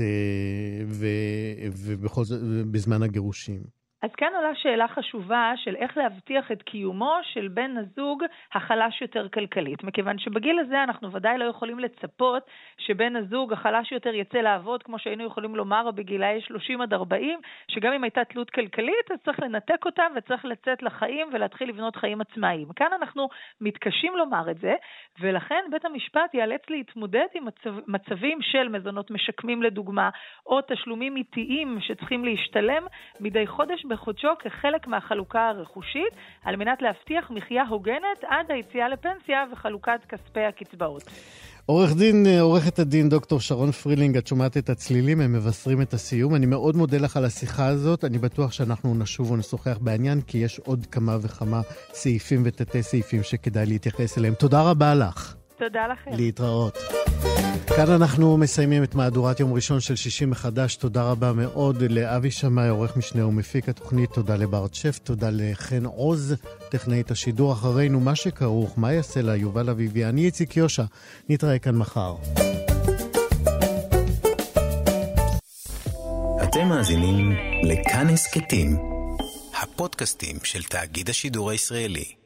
[0.88, 2.40] ובכל זאת
[2.72, 3.77] בזמן הגירושים?
[4.02, 8.24] אז כאן עולה שאלה חשובה של איך להבטיח את קיומו של בן הזוג
[8.54, 9.84] החלש יותר כלכלית.
[9.84, 12.44] מכיוון שבגיל הזה אנחנו ודאי לא יכולים לצפות
[12.78, 17.94] שבן הזוג החלש יותר יצא לעבוד, כמו שהיינו יכולים לומר בגילאי 30 עד 40, שגם
[17.94, 22.68] אם הייתה תלות כלכלית, אז צריך לנתק אותה וצריך לצאת לחיים ולהתחיל לבנות חיים עצמאיים.
[22.76, 23.30] כאן אנחנו
[23.62, 24.76] מתקשים לומר את זה,
[25.20, 30.10] ולכן בית המשפט ייאלץ להתמודד עם מצב, מצבים של מזונות משקמים לדוגמה,
[30.46, 32.84] או תשלומים עיתיים שצריכים להשתלם
[33.20, 36.14] מדי חודש בחודשו כחלק מהחלוקה הרכושית,
[36.44, 41.04] על מנת להבטיח מחיה הוגנת עד היציאה לפנסיה וחלוקת כספי הקצבאות.
[41.66, 46.36] עורך דין, עורכת הדין דוקטור שרון פרילינג, את שומעת את הצלילים, הם מבשרים את הסיום.
[46.36, 48.04] אני מאוד מודה לך על השיחה הזאת.
[48.04, 51.62] אני בטוח שאנחנו נשוב ונשוחח בעניין, כי יש עוד כמה וכמה
[51.94, 54.34] סעיפים ותתי סעיפים שכדאי להתייחס אליהם.
[54.34, 55.37] תודה רבה לך.
[55.60, 56.12] תודה לכם.
[56.14, 56.78] להתראות.
[57.76, 60.76] כאן אנחנו מסיימים את מהדורת יום ראשון של שישי מחדש.
[60.76, 64.10] תודה רבה מאוד לאבי שמאי, עורך משנה ומפיק התוכנית.
[64.10, 66.36] תודה לברט שף, תודה לחן עוז,
[66.70, 67.54] טכנאית השידור.
[67.54, 70.06] אחרינו, מה שכרוך, מה יעשה לה יובל אביבי.
[70.06, 70.84] אני איציק יושע,
[71.30, 72.16] נתראה כאן מחר.
[76.44, 77.32] אתם מאזינים
[77.64, 78.78] לכאן הסכתים,
[79.62, 82.17] הפודקאסטים של תאגיד השידור הישראלי.